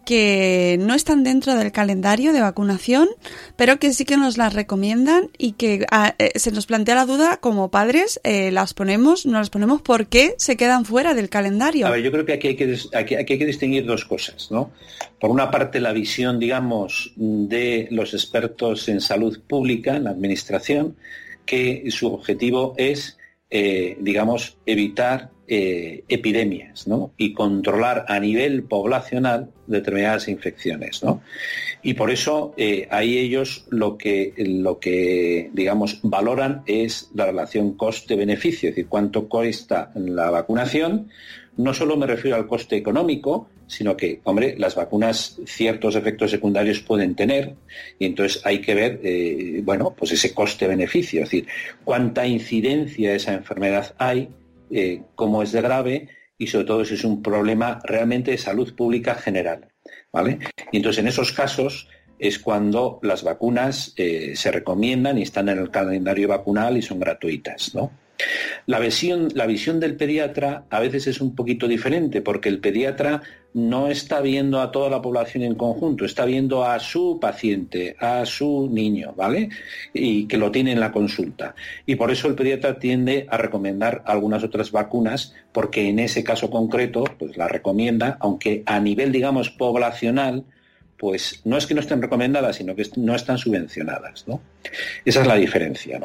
que 0.05 0.77
no 0.81 0.95
están 0.95 1.25
dentro 1.25 1.55
del 1.55 1.73
calendario 1.73 2.33
de 2.33 2.41
vacunación, 2.41 3.09
pero 3.57 3.79
que 3.79 3.93
sí 3.93 4.05
que 4.05 4.17
nos 4.17 4.37
las 4.37 4.53
recomiendan 4.53 5.31
y 5.39 5.53
que 5.53 5.87
ah, 5.91 6.15
eh, 6.19 6.39
se 6.39 6.53
nos 6.53 6.67
plantea 6.67 6.95
la 6.95 7.07
duda 7.07 7.39
como 7.39 7.71
padres, 7.71 8.21
eh, 8.23 8.51
las 8.51 8.75
ponemos, 8.75 9.27
no 9.27 9.39
las 9.39 9.51
ponemos, 9.51 9.83
¿por 9.83 10.07
qué 10.07 10.35
se 10.39 10.57
quedan 10.57 10.85
fuera 10.85 11.15
del 11.15 11.29
calendario? 11.29 11.87
A 11.87 11.91
ver, 11.91 12.03
yo 12.03 12.13
creo 12.13 12.25
que 12.25 12.35
aquí 12.35 12.49
hay 12.49 12.57
que, 12.57 12.79
aquí, 12.95 13.15
hay 13.15 13.25
que 13.25 13.47
distinguir 13.47 13.87
dos 13.87 14.05
cosas, 14.05 14.51
¿no? 14.51 14.71
Por 15.19 15.31
una 15.31 15.51
parte, 15.51 15.81
la 15.81 15.93
visión, 15.93 16.39
digamos, 16.39 17.13
de 17.17 17.89
los 17.91 18.13
expertos 18.15 18.89
en 18.89 19.01
salud 19.01 19.41
pública, 19.47 19.97
en 19.97 20.05
la 20.05 20.11
administración, 20.11 20.97
que 21.47 21.85
su 21.91 22.13
objetivo 22.13 22.75
es, 22.77 23.17
eh, 23.57 23.97
digamos, 24.01 24.59
evitar 24.67 25.31
eh, 25.47 26.03
epidemias 26.09 26.87
y 27.17 27.33
controlar 27.35 28.05
a 28.09 28.19
nivel 28.19 28.65
poblacional 28.65 29.53
determinadas 29.69 30.27
infecciones. 30.27 31.03
Y 31.81 31.95
por 31.95 32.11
eso 32.11 32.53
eh, 32.57 32.89
ahí 32.91 33.17
ellos 33.17 33.65
lo 33.71 33.97
que, 33.97 34.35
lo 34.39 34.81
que, 34.81 35.51
digamos, 35.53 36.01
valoran 36.03 36.65
es 36.67 37.13
la 37.15 37.27
relación 37.27 37.75
coste-beneficio, 37.77 38.71
es 38.71 38.75
decir, 38.75 38.89
cuánto 38.89 39.29
cuesta 39.29 39.93
la 39.95 40.31
vacunación. 40.31 41.11
No 41.57 41.73
solo 41.73 41.97
me 41.97 42.07
refiero 42.07 42.37
al 42.37 42.47
coste 42.47 42.77
económico, 42.77 43.49
sino 43.67 43.97
que, 43.97 44.21
hombre, 44.25 44.57
las 44.59 44.75
vacunas 44.75 45.39
ciertos 45.47 45.95
efectos 45.97 46.31
secundarios 46.31 46.81
pueden 46.81 47.15
tener 47.15 47.55
y 47.99 48.07
entonces 48.07 48.45
hay 48.45 48.61
que 48.61 48.75
ver, 48.75 49.01
eh, 49.05 49.61
bueno, 49.65 49.95
pues 49.97 50.13
ese 50.13 50.35
coste-beneficio, 50.35 51.23
es 51.23 51.31
decir, 51.31 51.47
cuánta 51.85 52.27
incidencia 52.27 53.11
de 53.11 53.17
esa 53.17 53.35
enfermedad 53.35 53.95
hay 53.99 54.29
eh, 54.71 55.03
cómo 55.15 55.43
es 55.43 55.53
de 55.53 55.61
grave 55.61 56.09
y 56.39 56.47
sobre 56.47 56.65
todo 56.65 56.85
si 56.85 56.95
es 56.95 57.05
un 57.05 57.23
problema 57.23 57.81
realmente 57.85 58.33
de 58.33 58.39
salud 58.39 58.75
pública 58.75 59.15
general. 59.15 59.69
¿vale? 60.13 60.39
Y 60.73 60.79
entonces 60.79 61.01
en 61.01 61.09
esos 61.09 61.33
casos 61.33 61.89
es 62.19 62.39
cuando 62.39 62.99
las 63.03 63.23
vacunas 63.23 63.93
eh, 63.97 64.33
se 64.35 64.51
recomiendan 64.51 65.19
y 65.19 65.23
están 65.23 65.49
en 65.49 65.59
el 65.59 65.71
calendario 65.71 66.29
vacunal 66.29 66.77
y 66.77 66.83
son 66.83 66.99
gratuitas. 66.99 67.75
¿no? 67.75 67.93
La 68.67 68.79
visión, 68.79 69.29
la 69.35 69.47
visión 69.47 69.81
del 69.81 69.97
pediatra 69.97 70.65
a 70.71 70.81
veces 70.81 71.07
es 71.07 71.21
un 71.21 71.35
poquito 71.35 71.69
diferente 71.69 72.23
porque 72.23 72.49
el 72.49 72.61
pediatra 72.61 73.23
no 73.53 73.89
está 73.89 74.21
viendo 74.21 74.61
a 74.61 74.73
toda 74.73 74.91
la 74.91 75.01
población 75.01 75.45
en 75.45 75.55
conjunto, 75.55 76.05
está 76.05 76.25
viendo 76.25 76.65
a 76.65 76.81
su 76.81 77.19
paciente, 77.21 77.95
a 78.01 78.27
su 78.27 78.69
niño, 78.71 79.15
¿vale? 79.17 79.49
Y 79.93 80.27
que 80.27 80.39
lo 80.39 80.51
tiene 80.51 80.73
en 80.73 80.81
la 80.81 80.93
consulta. 80.93 81.55
Y 81.87 81.95
por 81.95 82.11
eso 82.11 82.27
el 82.27 82.35
pediatra 82.35 82.79
tiende 82.79 83.27
a 83.31 83.37
recomendar 83.37 84.03
algunas 84.07 84.43
otras 84.43 84.73
vacunas 84.73 85.35
porque 85.53 85.89
en 85.89 85.99
ese 86.01 86.25
caso 86.25 86.51
concreto 86.51 87.05
pues 87.19 87.37
la 87.37 87.47
recomienda, 87.47 88.17
aunque 88.21 88.63
a 88.67 88.81
nivel 88.81 89.13
digamos 89.13 89.51
poblacional 89.51 90.45
pues 90.99 91.41
no 91.45 91.57
es 91.57 91.67
que 91.67 91.75
no 91.75 91.81
estén 91.81 92.01
recomendadas, 92.01 92.57
sino 92.57 92.75
que 92.75 92.87
no 92.97 93.15
están 93.15 93.39
subvencionadas. 93.39 94.25
Esa 95.05 95.21
es 95.21 95.27
la 95.27 95.37
diferencia. 95.37 96.01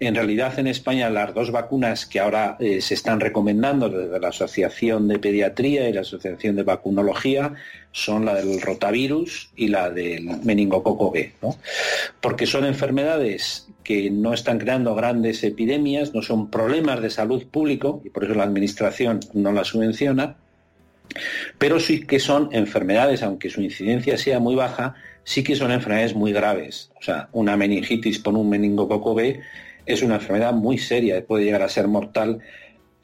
En 0.00 0.14
realidad, 0.14 0.58
en 0.58 0.66
España, 0.66 1.10
las 1.10 1.32
dos 1.34 1.50
vacunas 1.50 2.06
que 2.06 2.20
ahora 2.20 2.56
eh, 2.60 2.80
se 2.80 2.94
están 2.94 3.20
recomendando 3.20 3.88
desde 3.88 4.20
la 4.20 4.28
Asociación 4.28 5.08
de 5.08 5.18
Pediatría 5.18 5.88
y 5.88 5.92
la 5.92 6.02
Asociación 6.02 6.56
de 6.56 6.62
Vacunología 6.62 7.54
son 7.92 8.24
la 8.24 8.34
del 8.34 8.60
rotavirus 8.60 9.50
y 9.54 9.68
la 9.68 9.90
del 9.90 10.24
meningococo 10.42 11.10
B, 11.10 11.32
porque 12.20 12.46
son 12.46 12.64
enfermedades 12.64 13.68
que 13.84 14.10
no 14.10 14.32
están 14.32 14.58
creando 14.58 14.94
grandes 14.94 15.42
epidemias, 15.44 16.14
no 16.14 16.22
son 16.22 16.50
problemas 16.50 17.02
de 17.02 17.10
salud 17.10 17.46
público, 17.46 18.00
y 18.04 18.10
por 18.10 18.24
eso 18.24 18.34
la 18.34 18.44
Administración 18.44 19.20
no 19.34 19.52
las 19.52 19.68
subvenciona, 19.68 20.36
pero 21.58 21.80
sí 21.80 22.06
que 22.06 22.18
son 22.18 22.48
enfermedades, 22.52 23.22
aunque 23.22 23.50
su 23.50 23.60
incidencia 23.60 24.16
sea 24.16 24.38
muy 24.38 24.54
baja, 24.54 24.94
sí 25.24 25.42
que 25.42 25.56
son 25.56 25.72
enfermedades 25.72 26.14
muy 26.14 26.32
graves. 26.32 26.90
O 26.98 27.02
sea, 27.02 27.28
una 27.32 27.56
meningitis 27.56 28.18
por 28.18 28.34
un 28.34 28.48
meningococo 28.48 29.14
B 29.14 29.40
es 29.86 30.02
una 30.02 30.16
enfermedad 30.16 30.52
muy 30.52 30.78
seria, 30.78 31.24
puede 31.24 31.44
llegar 31.44 31.62
a 31.62 31.68
ser 31.68 31.88
mortal 31.88 32.40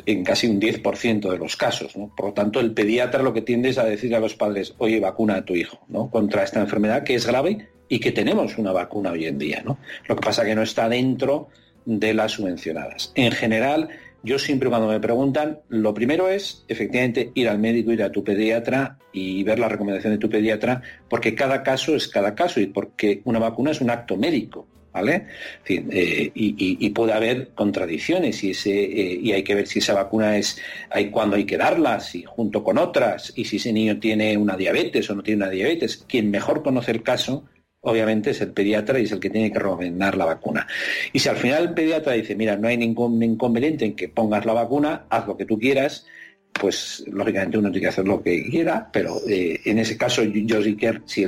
en 0.07 0.25
casi 0.25 0.47
un 0.47 0.61
10% 0.61 1.31
de 1.31 1.39
los 1.39 1.57
casos. 1.57 1.93
Por 2.17 2.27
lo 2.27 2.33
tanto, 2.33 2.61
el 2.61 2.73
pediatra 2.73 3.23
lo 3.23 3.33
que 3.33 3.43
tiende 3.43 3.71
es 3.71 3.79
a 3.79 3.85
decir 3.85 4.15
a 4.15 4.21
los 4.21 4.35
padres, 4.35 4.75
oye, 4.79 5.01
vacuna 5.01 5.37
a 5.37 5.45
tu 5.45 5.55
hijo 5.55 5.81
¿no? 5.89 6.11
contra 6.11 6.45
esta 6.45 6.61
enfermedad 6.61 7.03
que 7.03 7.15
es 7.15 7.27
grave 7.27 7.69
y 7.89 7.99
que 7.99 8.13
tenemos 8.13 8.59
una 8.59 8.73
vacuna 8.73 9.13
hoy 9.13 9.27
en 9.27 9.39
día. 9.39 9.63
Lo 9.65 10.17
que 10.17 10.23
pasa 10.23 10.43
es 10.43 10.49
que 10.49 10.55
no 10.55 10.63
está 10.63 10.89
dentro 10.89 11.49
de 11.85 12.15
las 12.15 12.33
subvencionadas. 12.33 13.13
En 13.15 13.33
general, 13.33 13.89
yo 14.23 14.39
siempre 14.39 14.69
cuando 14.69 14.89
me 14.89 15.01
preguntan, 15.01 15.61
lo 15.69 15.95
primero 15.95 16.29
es 16.29 16.65
efectivamente 16.69 17.31
ir 17.35 17.49
al 17.49 17.59
médico, 17.59 17.93
ir 17.93 18.03
a 18.03 18.11
tu 18.11 18.25
pediatra 18.25 18.99
y 19.13 19.43
ver 19.45 19.59
la 19.59 19.69
recomendación 19.69 20.13
de 20.13 20.19
tu 20.19 20.29
pediatra, 20.29 20.83
porque 21.09 21.35
cada 21.35 21.63
caso 21.63 21.95
es 21.95 22.09
cada 22.09 22.35
caso 22.35 22.61
y 22.61 22.67
porque 22.67 23.21
una 23.25 23.39
vacuna 23.39 23.71
es 23.71 23.81
un 23.81 23.91
acto 23.91 24.17
médico. 24.17 24.67
¿Vale? 24.91 25.27
Eh, 25.69 26.33
y, 26.35 26.91
puede 26.91 27.13
haber 27.13 27.51
contradicciones 27.51 28.43
y, 28.43 28.51
ese, 28.51 28.73
eh, 28.73 29.21
y 29.23 29.31
hay 29.31 29.45
que 29.45 29.55
ver 29.55 29.69
si 29.69 29.79
esa 29.79 29.95
vacuna 29.95 30.37
es, 30.39 30.59
hay, 30.91 31.11
cuándo 31.11 31.37
hay 31.37 31.45
que 31.45 31.57
darla, 31.57 32.01
si 32.01 32.25
junto 32.25 32.65
con 32.65 32.79
otras, 32.79 33.33
y 33.37 33.45
si 33.45 33.59
ese 33.59 33.73
niño 33.73 34.01
tiene 34.01 34.37
una 34.37 34.57
diabetes 34.57 35.09
o 35.11 35.15
no 35.15 35.23
tiene 35.23 35.45
una 35.45 35.53
diabetes. 35.53 36.05
Quien 36.09 36.31
mejor 36.33 36.65
conoce 36.65 36.91
el 36.91 37.05
caso 37.05 37.45
obviamente 37.81 38.31
es 38.31 38.41
el 38.41 38.53
pediatra 38.53 38.99
y 38.99 39.05
es 39.05 39.13
el 39.13 39.21
que 39.21 39.31
tiene 39.31 39.53
que 39.53 39.59
recomendar 39.59 40.17
la 40.17 40.25
vacuna. 40.25 40.67
Y 41.13 41.19
si 41.19 41.29
al 41.29 41.37
final 41.37 41.63
el 41.63 41.75
pediatra 41.75 42.13
dice, 42.15 42.35
mira, 42.35 42.57
no 42.57 42.69
hay 42.69 42.77
ningún 42.77 43.23
inconveniente 43.23 43.85
en 43.85 43.95
que 43.95 44.09
pongas 44.09 44.45
la 44.45 44.53
vacuna, 44.53 45.07
haz 45.09 45.27
lo 45.27 45.37
que 45.37 45.45
tú 45.45 45.59
quieras, 45.59 46.07
pues 46.53 47.05
lógicamente 47.07 47.59
uno 47.59 47.71
tiene 47.71 47.85
que 47.85 47.89
hacer 47.89 48.07
lo 48.07 48.23
que 48.23 48.49
quiera, 48.51 48.89
pero 48.93 49.21
eh, 49.29 49.61
en 49.65 49.79
ese 49.79 49.97
caso 49.97 50.23
yo 50.25 50.63
sí 50.63 50.77
que 50.77 51.01
si, 51.07 51.25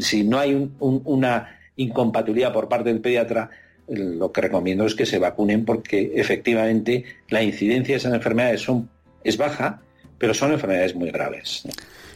si 0.00 0.24
no 0.24 0.38
hay 0.38 0.70
una 0.78 1.58
incompatibilidad 1.76 2.52
por 2.52 2.68
parte 2.68 2.90
del 2.90 3.00
pediatra, 3.00 3.50
lo 3.88 4.30
que 4.30 4.40
recomiendo 4.40 4.86
es 4.86 4.94
que 4.94 5.06
se 5.06 5.18
vacunen 5.18 5.64
porque 5.64 6.12
efectivamente 6.14 7.04
la 7.28 7.42
incidencia 7.42 7.94
de 7.94 7.98
esas 7.98 8.14
enfermedades 8.14 8.66
es 9.24 9.36
baja, 9.36 9.82
pero 10.18 10.34
son 10.34 10.52
enfermedades 10.52 10.94
muy 10.94 11.10
graves. 11.10 11.64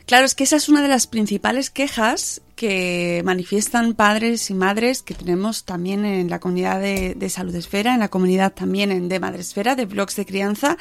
Claro, 0.06 0.24
es 0.24 0.36
que 0.36 0.44
esa 0.44 0.56
es 0.56 0.68
una 0.68 0.82
de 0.82 0.88
las 0.88 1.08
principales 1.08 1.70
quejas 1.70 2.42
que 2.56 3.20
manifiestan 3.22 3.92
padres 3.92 4.48
y 4.48 4.54
madres 4.54 5.02
que 5.02 5.12
tenemos 5.12 5.64
también 5.64 6.06
en 6.06 6.30
la 6.30 6.40
comunidad 6.40 6.80
de, 6.80 7.28
Salud 7.28 7.54
Esfera, 7.54 7.92
en 7.92 8.00
la 8.00 8.08
comunidad 8.08 8.54
también 8.54 9.08
de 9.08 9.20
Madresfera, 9.20 9.74
de 9.74 9.84
blogs 9.84 10.16
de 10.16 10.24
crianza, 10.24 10.78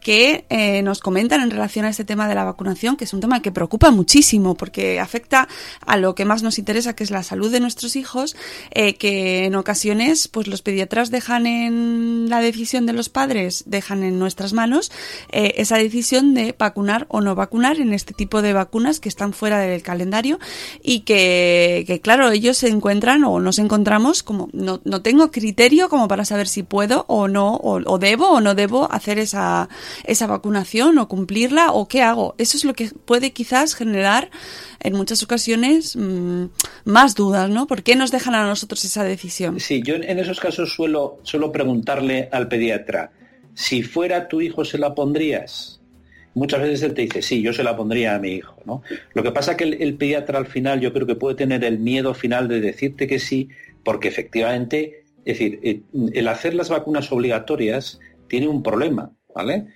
que 0.00 0.44
eh, 0.50 0.82
nos 0.82 1.00
comentan 1.00 1.42
en 1.42 1.50
relación 1.50 1.84
a 1.84 1.88
este 1.88 2.04
tema 2.04 2.28
de 2.28 2.36
la 2.36 2.44
vacunación, 2.44 2.96
que 2.96 3.04
es 3.04 3.12
un 3.12 3.20
tema 3.20 3.42
que 3.42 3.50
preocupa 3.50 3.90
muchísimo 3.90 4.54
porque 4.54 5.00
afecta 5.00 5.48
a 5.84 5.96
lo 5.96 6.14
que 6.14 6.24
más 6.24 6.44
nos 6.44 6.60
interesa, 6.60 6.94
que 6.94 7.02
es 7.02 7.10
la 7.10 7.24
salud 7.24 7.50
de 7.50 7.58
nuestros 7.58 7.96
hijos, 7.96 8.36
eh, 8.70 8.94
que 8.94 9.46
en 9.46 9.56
ocasiones 9.56 10.28
pues 10.28 10.46
los 10.46 10.62
pediatras 10.62 11.10
dejan 11.10 11.46
en 11.46 12.30
la 12.30 12.40
decisión 12.40 12.86
de 12.86 12.92
los 12.92 13.08
padres, 13.08 13.64
dejan 13.66 14.04
en 14.04 14.20
nuestras 14.20 14.52
manos 14.52 14.92
eh, 15.32 15.54
esa 15.56 15.76
decisión 15.76 16.34
de 16.34 16.54
vacunar 16.56 17.06
o 17.08 17.20
no 17.20 17.34
vacunar 17.34 17.80
en 17.80 17.92
este 17.92 18.14
tipo 18.14 18.42
de 18.42 18.52
vacunas 18.52 19.00
que 19.00 19.08
están 19.08 19.32
fuera 19.32 19.58
del 19.58 19.82
calendario 19.82 20.38
y 20.84 21.00
que 21.00 21.15
que, 21.16 22.00
claro, 22.00 22.30
ellos 22.30 22.56
se 22.56 22.68
encuentran 22.68 23.24
o 23.24 23.40
nos 23.40 23.58
encontramos 23.58 24.22
como 24.22 24.48
no, 24.52 24.80
no 24.84 25.02
tengo 25.02 25.30
criterio 25.30 25.88
como 25.88 26.08
para 26.08 26.24
saber 26.24 26.48
si 26.48 26.62
puedo 26.62 27.04
o 27.08 27.28
no, 27.28 27.56
o, 27.62 27.98
debo 27.98 28.30
o 28.30 28.40
no 28.40 28.54
debo 28.54 28.90
hacer 28.92 29.18
esa, 29.18 29.68
esa 30.04 30.26
vacunación 30.26 30.98
o 30.98 31.08
cumplirla 31.08 31.72
o 31.72 31.88
qué 31.88 32.02
hago. 32.02 32.34
Eso 32.38 32.56
es 32.56 32.64
lo 32.64 32.74
que 32.74 32.90
puede 33.04 33.32
quizás 33.32 33.74
generar 33.74 34.30
en 34.80 34.94
muchas 34.94 35.22
ocasiones 35.22 35.96
mm, 35.96 36.46
más 36.84 37.14
dudas, 37.14 37.50
¿no? 37.50 37.66
¿Por 37.66 37.82
qué 37.82 37.96
nos 37.96 38.10
dejan 38.10 38.34
a 38.34 38.46
nosotros 38.46 38.84
esa 38.84 39.04
decisión? 39.04 39.60
Sí, 39.60 39.82
yo 39.82 39.94
en 39.94 40.18
esos 40.18 40.40
casos 40.40 40.72
suelo, 40.72 41.18
suelo 41.22 41.52
preguntarle 41.52 42.28
al 42.32 42.48
pediatra, 42.48 43.12
si 43.54 43.82
fuera 43.82 44.28
tu 44.28 44.40
hijo, 44.40 44.64
¿se 44.64 44.78
la 44.78 44.94
pondrías? 44.94 45.80
Muchas 46.36 46.60
veces 46.60 46.82
él 46.82 46.94
te 46.94 47.02
dice, 47.02 47.22
sí, 47.22 47.42
yo 47.42 47.52
se 47.52 47.64
la 47.64 47.76
pondría 47.76 48.14
a 48.14 48.18
mi 48.18 48.34
hijo. 48.34 48.60
¿no? 48.66 48.82
Lo 49.14 49.22
que 49.22 49.32
pasa 49.32 49.52
es 49.52 49.56
que 49.56 49.64
el, 49.64 49.94
pediatra 49.96 50.38
al 50.38 50.46
final 50.46 50.80
yo 50.80 50.92
creo 50.92 51.06
que 51.06 51.16
puede 51.16 51.34
tener 51.34 51.64
el 51.64 51.78
miedo 51.78 52.14
final 52.14 52.46
de 52.46 52.60
decirte 52.60 53.06
que 53.06 53.18
sí, 53.18 53.48
porque 53.82 54.08
efectivamente, 54.08 55.04
es 55.24 55.38
decir, 55.38 55.60
eh, 55.62 55.80
el 56.12 56.28
hacer 56.28 56.54
las 56.54 56.68
vacunas 56.68 57.10
obligatorias 57.10 57.98
tiene 58.28 58.48
un 58.48 58.62
problema, 58.62 59.12
¿vale? 59.34 59.68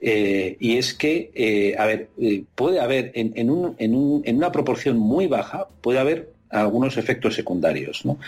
Eh, 0.00 0.58
y 0.60 0.76
es 0.76 0.92
que, 0.92 1.30
eh, 1.34 1.76
a 1.78 1.86
ver, 1.86 2.10
puede 2.54 2.80
haber 2.80 3.12
en, 3.14 3.32
en, 3.34 4.36
una 4.36 4.52
proporción 4.52 4.98
muy 4.98 5.28
baja, 5.28 5.68
puede 5.80 5.98
haber 5.98 6.30
algunos 6.50 6.98
efectos 6.98 7.34
secundarios, 7.34 8.04
¿no? 8.04 8.18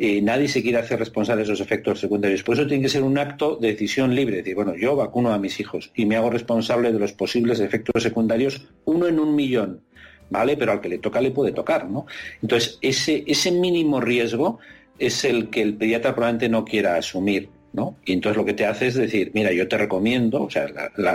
Eh, 0.00 0.22
nadie 0.22 0.46
se 0.46 0.62
quiere 0.62 0.78
hacer 0.78 1.00
responsable 1.00 1.40
de 1.40 1.44
esos 1.52 1.60
efectos 1.60 1.98
secundarios. 1.98 2.44
Por 2.44 2.54
eso 2.54 2.66
tiene 2.68 2.84
que 2.84 2.88
ser 2.88 3.02
un 3.02 3.18
acto 3.18 3.56
de 3.56 3.72
decisión 3.72 4.14
libre. 4.14 4.36
Decir, 4.36 4.54
bueno, 4.54 4.76
yo 4.76 4.94
vacuno 4.94 5.32
a 5.32 5.38
mis 5.38 5.58
hijos 5.58 5.90
y 5.96 6.06
me 6.06 6.14
hago 6.14 6.30
responsable 6.30 6.92
de 6.92 7.00
los 7.00 7.12
posibles 7.12 7.58
efectos 7.58 8.00
secundarios, 8.02 8.64
uno 8.84 9.08
en 9.08 9.18
un 9.18 9.34
millón, 9.34 9.80
¿vale? 10.30 10.56
Pero 10.56 10.70
al 10.70 10.80
que 10.80 10.88
le 10.88 10.98
toca 10.98 11.20
le 11.20 11.32
puede 11.32 11.50
tocar, 11.50 11.90
¿no? 11.90 12.06
Entonces, 12.40 12.78
ese, 12.80 13.24
ese 13.26 13.50
mínimo 13.50 14.00
riesgo 14.00 14.60
es 15.00 15.24
el 15.24 15.50
que 15.50 15.62
el 15.62 15.74
pediatra 15.74 16.14
probablemente 16.14 16.48
no 16.48 16.64
quiera 16.64 16.94
asumir. 16.94 17.48
¿No? 17.78 17.94
Y 18.04 18.12
entonces 18.12 18.36
lo 18.36 18.44
que 18.44 18.54
te 18.54 18.66
hace 18.66 18.88
es 18.88 18.94
decir, 18.94 19.30
mira, 19.34 19.52
yo 19.52 19.68
te 19.68 19.78
recomiendo, 19.78 20.42
o 20.42 20.50
sea, 20.50 20.66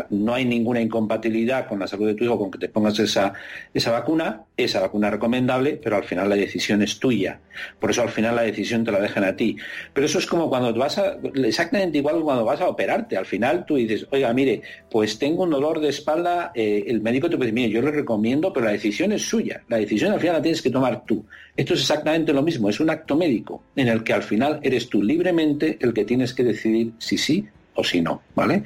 no 0.10 0.34
hay 0.34 0.46
ninguna 0.46 0.80
incompatibilidad 0.80 1.68
con 1.68 1.80
la 1.80 1.88
salud 1.88 2.08
de 2.08 2.16
tu 2.16 2.24
hijo 2.24 2.40
con 2.40 2.50
que 2.50 2.58
te 2.58 2.70
pongas 2.70 2.98
esa, 3.00 3.34
esa 3.74 3.92
vacuna, 3.92 4.44
esa 4.56 4.80
vacuna 4.80 5.10
recomendable, 5.10 5.78
pero 5.84 5.98
al 5.98 6.06
final 6.06 6.30
la 6.30 6.36
decisión 6.36 6.82
es 6.82 7.00
tuya. 7.00 7.42
Por 7.80 7.92
eso 7.92 8.02
al 8.02 8.10
final 8.10 8.38
la 8.38 8.44
decisión 8.44 8.86
te 8.86 8.92
la 8.92 9.02
dejan 9.02 9.26
a 9.26 9.36
ti. 9.36 9.58
Pero 9.94 10.06
eso 10.06 10.20
es 10.20 10.26
como 10.26 10.50
cuando 10.50 10.74
vas 10.74 10.98
a, 10.98 11.18
exactamente 11.36 11.98
igual 11.98 12.22
cuando 12.22 12.46
vas 12.46 12.62
a 12.62 12.70
operarte. 12.70 13.18
Al 13.18 13.26
final 13.26 13.66
tú 13.66 13.76
dices, 13.76 14.08
oiga, 14.12 14.34
mire, 14.34 14.62
pues 14.90 15.20
tengo 15.20 15.44
un 15.44 15.50
dolor 15.50 15.82
de 15.82 15.90
espalda, 15.90 16.54
eh, 16.56 16.86
el 16.88 17.02
médico 17.02 17.30
te 17.30 17.36
puede 17.36 17.52
decir, 17.52 17.62
mire, 17.62 17.74
yo 17.74 17.82
le 17.82 17.92
recomiendo, 17.92 18.54
pero 18.54 18.68
la 18.68 18.72
decisión 18.72 19.12
es 19.12 19.24
suya. 19.24 19.64
La 19.68 19.78
decisión 19.78 20.14
al 20.14 20.20
final 20.22 20.38
la 20.38 20.42
tienes 20.42 20.62
que 20.62 20.70
tomar 20.70 21.04
tú. 21.06 21.26
Esto 21.56 21.76
es 21.76 21.82
exactamente 21.82 22.34
lo 22.34 22.42
mismo, 22.42 22.70
es 22.70 22.80
un 22.80 22.90
acto 22.90 23.16
médico 23.16 23.62
en 23.76 23.88
el 23.88 24.04
que 24.04 24.14
al 24.14 24.24
final 24.24 24.60
eres 24.64 24.90
tú 24.90 25.04
libremente 25.04 25.78
el 25.82 25.94
que 25.94 26.06
tienes 26.06 26.34
que 26.34 26.44
decidir 26.44 26.53
si 26.56 27.18
sí 27.18 27.48
o 27.76 27.84
si 27.84 28.02
no, 28.02 28.22
¿vale? 28.36 28.64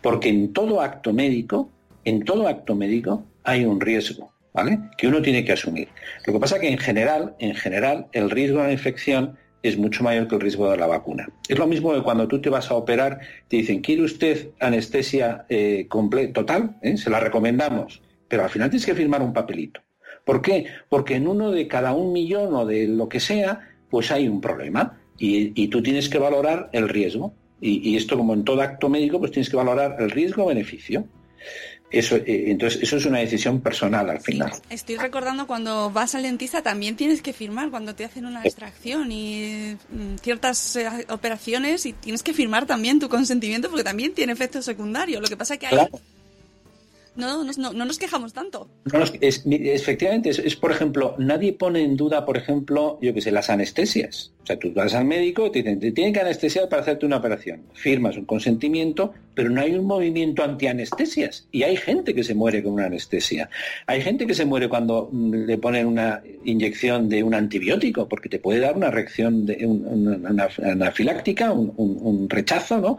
Porque 0.00 0.28
en 0.28 0.52
todo 0.52 0.80
acto 0.80 1.12
médico, 1.12 1.70
en 2.04 2.24
todo 2.24 2.48
acto 2.48 2.74
médico 2.74 3.24
hay 3.44 3.64
un 3.64 3.80
riesgo, 3.80 4.32
¿vale? 4.52 4.78
Que 4.96 5.06
uno 5.06 5.22
tiene 5.22 5.44
que 5.44 5.52
asumir. 5.52 5.88
Lo 6.26 6.32
que 6.32 6.40
pasa 6.40 6.56
es 6.56 6.62
que 6.62 6.68
en 6.68 6.78
general, 6.78 7.34
en 7.38 7.54
general, 7.54 8.06
el 8.12 8.30
riesgo 8.30 8.60
de 8.60 8.68
la 8.68 8.72
infección 8.72 9.36
es 9.62 9.76
mucho 9.76 10.04
mayor 10.04 10.28
que 10.28 10.36
el 10.36 10.40
riesgo 10.40 10.70
de 10.70 10.76
la 10.76 10.86
vacuna. 10.86 11.28
Es 11.48 11.58
lo 11.58 11.66
mismo 11.66 11.92
que 11.92 12.02
cuando 12.02 12.28
tú 12.28 12.40
te 12.40 12.50
vas 12.50 12.70
a 12.70 12.74
operar, 12.74 13.20
te 13.48 13.56
dicen, 13.56 13.80
¿quiere 13.80 14.02
usted 14.02 14.50
anestesia 14.60 15.46
eh, 15.48 15.88
total? 16.32 16.76
¿Eh? 16.82 16.96
Se 16.96 17.10
la 17.10 17.20
recomendamos, 17.20 18.00
pero 18.28 18.44
al 18.44 18.50
final 18.50 18.70
tienes 18.70 18.86
que 18.86 18.94
firmar 18.94 19.22
un 19.22 19.32
papelito. 19.32 19.80
¿Por 20.24 20.42
qué? 20.42 20.66
Porque 20.88 21.16
en 21.16 21.26
uno 21.26 21.50
de 21.50 21.66
cada 21.66 21.92
un 21.92 22.12
millón 22.12 22.54
o 22.54 22.66
de 22.66 22.86
lo 22.86 23.08
que 23.08 23.18
sea, 23.18 23.60
pues 23.90 24.12
hay 24.12 24.28
un 24.28 24.40
problema 24.40 24.97
y, 25.18 25.68
tú 25.68 25.82
tienes 25.82 26.08
que 26.08 26.18
valorar 26.18 26.70
el 26.72 26.88
riesgo. 26.88 27.34
Y, 27.60 27.96
esto, 27.96 28.16
como 28.16 28.34
en 28.34 28.44
todo 28.44 28.62
acto 28.62 28.88
médico, 28.88 29.18
pues 29.18 29.32
tienes 29.32 29.50
que 29.50 29.56
valorar 29.56 29.96
el 29.98 30.10
riesgo-beneficio. 30.10 31.04
Eso, 31.90 32.16
eh, 32.16 32.50
entonces, 32.50 32.82
eso 32.82 32.98
es 32.98 33.06
una 33.06 33.18
decisión 33.18 33.60
personal 33.62 34.10
al 34.10 34.20
final. 34.20 34.52
estoy 34.68 34.96
recordando 34.96 35.46
cuando 35.46 35.90
vas 35.90 36.14
al 36.14 36.22
dentista 36.22 36.60
también 36.60 36.96
tienes 36.96 37.22
que 37.22 37.32
firmar 37.32 37.70
cuando 37.70 37.94
te 37.94 38.04
hacen 38.04 38.26
una 38.26 38.42
extracción 38.42 39.10
y 39.10 39.74
mm, 39.88 40.16
ciertas 40.20 40.76
eh, 40.76 40.86
operaciones 41.08 41.86
y 41.86 41.94
tienes 41.94 42.22
que 42.22 42.34
firmar 42.34 42.66
también 42.66 43.00
tu 43.00 43.08
consentimiento 43.08 43.70
porque 43.70 43.84
también 43.84 44.12
tiene 44.12 44.34
efectos 44.34 44.66
secundarios. 44.66 45.22
Lo 45.22 45.28
que 45.28 45.38
pasa 45.38 45.54
es 45.54 45.60
que 45.60 45.66
hay, 45.66 45.88
no, 47.18 47.42
no, 47.42 47.52
no, 47.72 47.84
nos 47.84 47.98
quejamos 47.98 48.32
tanto. 48.32 48.68
efectivamente, 49.20 50.30
es, 50.30 50.54
por 50.54 50.70
ejemplo, 50.70 51.16
nadie 51.18 51.52
pone 51.52 51.82
en 51.82 51.96
duda, 51.96 52.24
por 52.24 52.36
ejemplo, 52.36 52.96
yo 53.02 53.12
que 53.12 53.20
sé, 53.20 53.32
las 53.32 53.50
anestesias. 53.50 54.30
O 54.48 54.50
sea, 54.50 54.58
tú 54.58 54.72
vas 54.72 54.94
al 54.94 55.04
médico, 55.04 55.50
te 55.50 55.58
dicen, 55.58 55.78
te 55.78 55.92
tienen 55.92 56.14
que 56.14 56.20
anestesiar 56.20 56.70
para 56.70 56.80
hacerte 56.80 57.04
una 57.04 57.18
operación. 57.18 57.64
Firmas 57.74 58.16
un 58.16 58.24
consentimiento, 58.24 59.12
pero 59.34 59.50
no 59.50 59.60
hay 59.60 59.74
un 59.74 59.84
movimiento 59.84 60.42
antianestesias. 60.42 61.46
Y 61.52 61.64
hay 61.64 61.76
gente 61.76 62.14
que 62.14 62.24
se 62.24 62.34
muere 62.34 62.62
con 62.62 62.72
una 62.72 62.86
anestesia. 62.86 63.50
Hay 63.86 64.00
gente 64.00 64.26
que 64.26 64.32
se 64.32 64.46
muere 64.46 64.70
cuando 64.70 65.10
mm, 65.12 65.34
le 65.44 65.58
ponen 65.58 65.84
una 65.86 66.22
inyección 66.46 67.10
de 67.10 67.22
un 67.22 67.34
antibiótico, 67.34 68.08
porque 68.08 68.30
te 68.30 68.38
puede 68.38 68.60
dar 68.60 68.74
una 68.74 68.90
reacción 68.90 69.46
anafiláctica, 70.64 71.52
un, 71.52 71.74
un 71.76 72.30
rechazo, 72.30 72.78
¿no? 72.78 72.98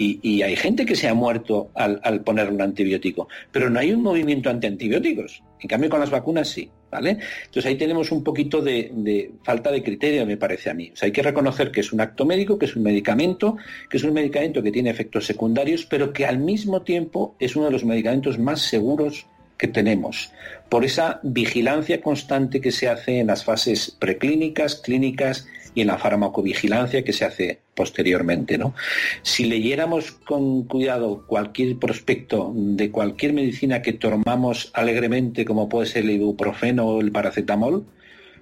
Y, 0.00 0.42
hay 0.42 0.54
gente 0.54 0.86
que 0.86 0.94
se 0.94 1.08
ha 1.08 1.14
muerto 1.14 1.72
al, 1.74 2.20
poner 2.20 2.50
un 2.50 2.62
antibiótico, 2.62 3.26
pero 3.50 3.68
no 3.68 3.80
hay 3.80 3.90
un 3.90 4.00
movimiento 4.00 4.48
anti-antibióticos. 4.48 5.42
En 5.60 5.68
cambio, 5.68 5.90
con 5.90 6.00
las 6.00 6.10
vacunas 6.10 6.48
sí. 6.48 6.70
¿Vale? 6.90 7.18
Entonces 7.44 7.66
ahí 7.66 7.76
tenemos 7.76 8.10
un 8.12 8.24
poquito 8.24 8.62
de, 8.62 9.32
falta 9.42 9.70
de 9.70 9.82
criterio, 9.82 10.24
me 10.24 10.38
parece 10.38 10.70
a 10.70 10.74
mí. 10.74 10.90
Hay 11.02 11.12
que 11.12 11.22
reconocer 11.22 11.70
que 11.70 11.80
es 11.80 11.92
un 11.92 12.00
acto 12.00 12.24
médico, 12.24 12.58
que 12.58 12.64
es 12.64 12.76
un 12.76 12.82
medicamento, 12.82 13.58
que 13.90 13.98
es 13.98 14.04
un 14.04 14.14
medicamento 14.14 14.62
que 14.62 14.72
tiene 14.72 14.88
efectos 14.88 15.26
secundarios, 15.26 15.84
pero 15.84 16.14
que 16.14 16.24
al 16.24 16.38
mismo 16.38 16.80
tiempo 16.80 17.36
es 17.38 17.56
uno 17.56 17.66
de 17.66 17.72
los 17.72 17.84
medicamentos 17.84 18.38
más 18.38 18.62
seguros 18.62 19.26
que 19.58 19.68
tenemos, 19.68 20.32
por 20.68 20.84
esa 20.84 21.20
vigilancia 21.22 22.00
constante 22.00 22.60
que 22.60 22.70
se 22.70 22.88
hace 22.88 23.18
en 23.18 23.26
las 23.26 23.44
fases 23.44 23.94
preclínicas, 23.98 24.76
clínicas 24.76 25.46
y 25.78 25.82
en 25.82 25.86
la 25.86 25.96
farmacovigilancia 25.96 27.04
que 27.04 27.12
se 27.12 27.24
hace 27.24 27.60
posteriormente. 27.76 28.58
¿no? 28.58 28.74
Si 29.22 29.44
leyéramos 29.44 30.10
con 30.10 30.64
cuidado 30.64 31.24
cualquier 31.24 31.78
prospecto 31.78 32.52
de 32.52 32.90
cualquier 32.90 33.32
medicina 33.32 33.80
que 33.80 33.92
tomamos 33.92 34.72
alegremente, 34.74 35.44
como 35.44 35.68
puede 35.68 35.86
ser 35.86 36.02
el 36.02 36.10
ibuprofeno 36.10 36.84
o 36.84 37.00
el 37.00 37.12
paracetamol, 37.12 37.86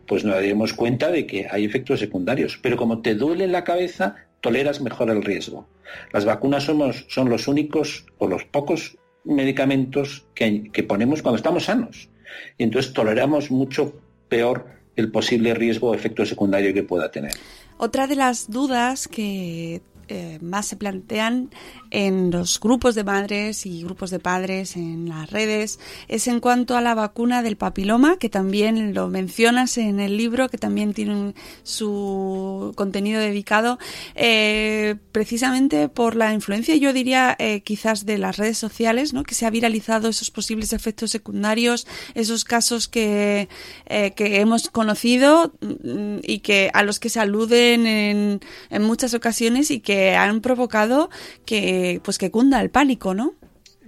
pues 0.06 0.24
nos 0.24 0.34
daríamos 0.34 0.72
cuenta 0.72 1.10
de 1.10 1.26
que 1.26 1.46
hay 1.50 1.66
efectos 1.66 2.00
secundarios. 2.00 2.58
Pero 2.62 2.78
como 2.78 3.02
te 3.02 3.14
duele 3.14 3.46
la 3.48 3.64
cabeza, 3.64 4.16
toleras 4.40 4.80
mejor 4.80 5.10
el 5.10 5.22
riesgo. 5.22 5.68
Las 6.14 6.24
vacunas 6.24 6.64
somos, 6.64 7.04
son 7.10 7.28
los 7.28 7.48
únicos 7.48 8.06
o 8.16 8.28
los 8.28 8.44
pocos 8.44 8.96
medicamentos 9.24 10.26
que, 10.34 10.70
que 10.72 10.84
ponemos 10.84 11.20
cuando 11.20 11.36
estamos 11.36 11.64
sanos. 11.64 12.08
Y 12.56 12.62
entonces 12.64 12.94
toleramos 12.94 13.50
mucho 13.50 14.00
peor 14.30 14.75
el 14.96 15.10
posible 15.10 15.54
riesgo 15.54 15.90
o 15.90 15.94
efecto 15.94 16.24
secundario 16.26 16.74
que 16.74 16.82
pueda 16.82 17.10
tener. 17.10 17.32
Otra 17.76 18.06
de 18.06 18.16
las 18.16 18.50
dudas 18.50 19.06
que 19.06 19.82
eh, 20.08 20.38
más 20.40 20.66
se 20.66 20.76
plantean 20.76 21.50
en 21.96 22.30
los 22.30 22.60
grupos 22.60 22.94
de 22.94 23.04
madres 23.04 23.64
y 23.64 23.82
grupos 23.82 24.10
de 24.10 24.18
padres 24.18 24.76
en 24.76 25.08
las 25.08 25.30
redes 25.30 25.80
es 26.08 26.28
en 26.28 26.40
cuanto 26.40 26.76
a 26.76 26.82
la 26.82 26.94
vacuna 26.94 27.42
del 27.42 27.56
papiloma, 27.56 28.18
que 28.18 28.28
también 28.28 28.92
lo 28.92 29.08
mencionas 29.08 29.78
en 29.78 29.98
el 29.98 30.18
libro, 30.18 30.50
que 30.50 30.58
también 30.58 30.92
tiene 30.92 31.32
su 31.62 32.74
contenido 32.76 33.18
dedicado, 33.18 33.78
eh, 34.14 34.96
precisamente 35.10 35.88
por 35.88 36.16
la 36.16 36.34
influencia, 36.34 36.76
yo 36.76 36.92
diría, 36.92 37.34
eh, 37.38 37.62
quizás 37.62 38.04
de 38.04 38.18
las 38.18 38.36
redes 38.36 38.58
sociales, 38.58 39.14
¿no? 39.14 39.22
que 39.22 39.34
se 39.34 39.46
ha 39.46 39.50
viralizado 39.50 40.10
esos 40.10 40.30
posibles 40.30 40.74
efectos 40.74 41.10
secundarios, 41.10 41.86
esos 42.14 42.44
casos 42.44 42.88
que, 42.88 43.48
que 43.86 44.40
hemos 44.40 44.68
conocido 44.68 45.54
mm, 45.62 46.18
y 46.22 46.40
que 46.40 46.70
a 46.74 46.82
los 46.82 47.00
que 47.00 47.08
se 47.08 47.20
aluden 47.20 47.86
en, 47.86 48.40
en 48.68 48.82
muchas 48.82 49.14
ocasiones 49.14 49.70
y 49.70 49.80
que 49.80 50.14
han 50.14 50.42
provocado 50.42 51.08
que, 51.46 51.85
pues 52.02 52.18
que 52.18 52.30
cunda 52.30 52.60
el 52.60 52.70
pánico, 52.70 53.14
¿no? 53.14 53.34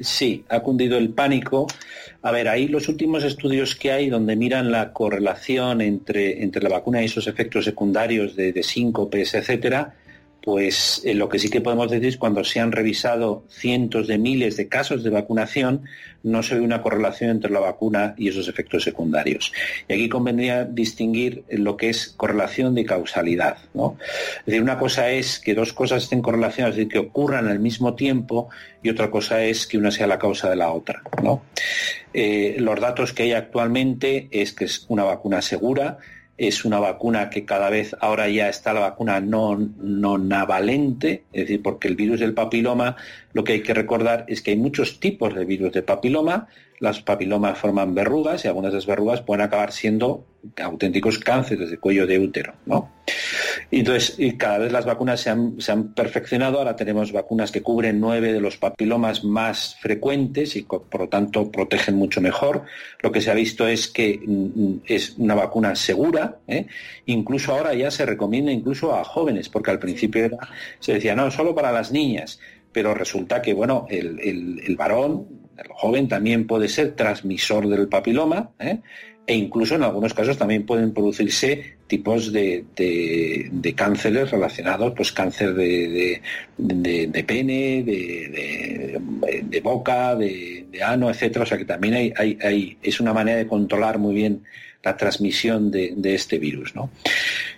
Sí, 0.01 0.45
ha 0.49 0.61
cundido 0.61 0.97
el 0.97 1.11
pánico. 1.11 1.67
A 2.23 2.31
ver, 2.31 2.49
ahí 2.49 2.69
los 2.69 2.89
últimos 2.89 3.25
estudios 3.25 3.75
que 3.75 3.91
hay 3.91 4.09
donde 4.09 4.37
miran 4.37 4.71
la 4.71 4.93
correlación 4.93 5.81
entre, 5.81 6.43
entre 6.43 6.63
la 6.63 6.69
vacuna 6.69 7.03
y 7.03 7.07
esos 7.07 7.27
efectos 7.27 7.65
secundarios 7.65 8.37
de, 8.37 8.53
de 8.53 8.63
síncopes, 8.63 9.35
etcétera, 9.35 9.95
pues 10.49 11.03
eh, 11.05 11.13
lo 11.13 11.29
que 11.29 11.39
sí 11.39 11.51
que 11.51 11.61
podemos 11.61 11.91
decir 11.91 12.09
es 12.09 12.17
cuando 12.17 12.43
se 12.43 12.59
han 12.59 12.73
revisado 12.73 13.45
cientos 13.51 14.07
de 14.07 14.17
miles 14.17 14.57
de 14.57 14.67
casos 14.67 15.05
de 15.05 15.11
vacunación, 15.11 15.83
no 16.23 16.43
se 16.43 16.55
ve 16.55 16.63
una 16.63 16.81
correlación 16.81 17.29
entre 17.29 17.51
la 17.51 17.61
vacuna 17.61 18.15
y 18.17 18.29
esos 18.29 18.49
efectos 18.49 18.83
secundarios. 18.83 19.53
Y 19.89 19.93
aquí 19.93 20.09
convendría 20.09 20.65
distinguir 20.65 21.45
lo 21.51 21.77
que 21.77 21.91
es 21.91 22.15
correlación 22.17 22.75
de 22.75 22.87
causalidad. 22.87 23.59
¿no? 23.75 23.99
Es 24.39 24.47
decir, 24.47 24.63
una 24.63 24.79
cosa 24.79 25.11
es 25.11 25.39
que 25.39 25.53
dos 25.53 25.75
cosas 25.75 26.05
estén 26.05 26.23
correlacionadas, 26.23 26.79
es 26.79 26.79
decir, 26.79 26.93
que 26.93 26.99
ocurran 26.99 27.47
al 27.47 27.59
mismo 27.59 27.93
tiempo, 27.95 28.49
y 28.83 28.89
otra 28.89 29.11
cosa 29.11 29.45
es 29.45 29.67
que 29.67 29.77
una 29.77 29.91
sea 29.91 30.07
la 30.07 30.19
causa 30.19 30.49
de 30.49 30.57
la 30.57 30.73
otra. 30.73 31.03
Eh, 32.15 32.57
los 32.59 32.81
datos 32.81 33.13
que 33.13 33.25
hay 33.25 33.33
actualmente 33.33 34.29
es 34.31 34.55
que 34.55 34.65
es 34.65 34.87
una 34.89 35.05
vacuna 35.05 35.43
segura, 35.43 35.99
es 36.39 36.65
una 36.65 36.79
vacuna 36.79 37.31
que 37.31 37.45
cada 37.45 37.69
vez 37.69 37.95
ahora 38.01 38.29
ya 38.29 38.49
está 38.49 38.73
la 38.73 38.81
vacuna 38.81 39.21
no, 39.21 39.59
no 39.59 40.17
es 40.17 41.21
decir, 41.33 41.63
porque 41.63 41.89
el 41.89 41.97
virus 41.97 42.21
del 42.21 42.33
papiloma, 42.33 42.97
lo 43.33 43.45
que 43.45 43.55
hay 43.55 43.63
que 43.63 43.75
recordar 43.75 44.25
es 44.29 44.41
que 44.41 44.53
hay 44.53 44.57
muchos 44.57 45.01
tipos 45.01 45.35
de 45.35 45.45
virus 45.45 45.73
de 45.73 45.83
papiloma, 45.83 46.49
las 46.79 47.01
papilomas 47.01 47.59
forman 47.59 47.95
verrugas 47.95 48.45
y 48.45 48.49
algunas 48.49 48.73
de 48.73 48.79
esas 48.79 48.87
verrugas 48.87 49.21
pueden 49.21 49.43
acabar 49.43 49.73
siendo 49.73 50.25
auténticos 50.63 51.19
cánceres 51.19 51.71
de 51.71 51.79
cuello 51.79 52.07
de 52.07 52.21
útero, 52.21 52.55
¿no? 52.67 52.93
Y 53.71 53.81
entonces, 53.81 54.15
y 54.19 54.37
cada 54.39 54.59
vez 54.59 54.73
las 54.73 54.87
vacunas 54.87 55.21
se 55.21 55.29
han, 55.29 55.61
se 55.61 55.73
han, 55.73 55.93
perfeccionado, 55.93 56.59
ahora 56.59 56.75
tenemos 56.75 57.13
vacunas 57.13 57.53
que 57.53 57.63
cubren 57.63 58.01
nueve 58.01 58.33
de 58.33 58.41
los 58.41 58.57
papilomas 58.57 59.25
más 59.25 59.77
frecuentes 59.81 60.57
y 60.57 60.63
por 60.63 60.99
lo 60.99 61.09
tanto 61.09 61.51
protegen 61.51 61.97
mucho 61.97 62.23
mejor. 62.23 62.65
Lo 63.01 63.13
que 63.13 63.21
se 63.21 63.31
ha 63.31 63.35
visto 63.35 63.69
es 63.69 63.89
que 63.89 64.21
mm, 64.25 64.81
es 64.87 65.17
una 65.19 65.35
vacuna 65.35 65.77
segura, 65.77 66.39
¿eh? 66.47 66.67
incluso 67.07 67.53
ahora 67.53 67.75
ya 67.75 67.91
se 67.91 68.07
recomienda 68.07 68.51
incluso 68.53 68.95
a 68.95 69.05
jóvenes, 69.05 69.51
porque 69.51 69.71
al 69.71 69.79
principio 69.79 70.31
se 70.81 70.95
decía, 70.95 71.15
no, 71.15 71.31
solo 71.31 71.55
para 71.55 71.71
las 71.71 71.93
niñas, 71.93 72.41
pero 72.73 72.95
resulta 72.95 73.43
que, 73.43 73.53
bueno, 73.53 73.87
el, 73.91 74.19
el 74.65 74.77
varón, 74.77 75.27
el 75.59 75.69
joven 75.73 76.09
también 76.09 76.47
puede 76.47 76.69
ser 76.69 76.95
transmisor 76.95 77.69
del 77.69 77.89
papiloma, 77.89 78.51
¿eh? 78.59 78.81
E 79.29 79.35
incluso 79.35 79.75
en 79.75 79.83
algunos 79.83 80.15
casos 80.15 80.39
también 80.39 80.65
pueden 80.65 80.95
producirse 80.95 81.77
tipos 81.87 82.33
de, 82.33 82.65
cánceres 83.77 84.31
relacionados, 84.31 84.95
pues 84.97 85.13
cáncer 85.13 85.53
de, 85.53 86.23
pene, 87.27 87.83
de, 87.83 89.61
boca, 89.63 90.17
de, 90.17 90.67
ano, 90.83 91.11
etcétera. 91.11 91.43
O 91.43 91.47
sea 91.47 91.59
que 91.59 91.67
también 91.67 91.93
hay, 92.17 92.39
hay, 92.41 92.79
es 92.83 93.01
una 93.01 93.13
manera 93.13 93.37
de 93.37 93.47
controlar 93.47 93.99
muy 93.99 94.15
bien 94.15 94.45
la 94.83 94.97
transmisión 94.97 95.71
de, 95.71 96.15
este 96.15 96.39
virus. 96.39 96.75
¿no? 96.75 96.89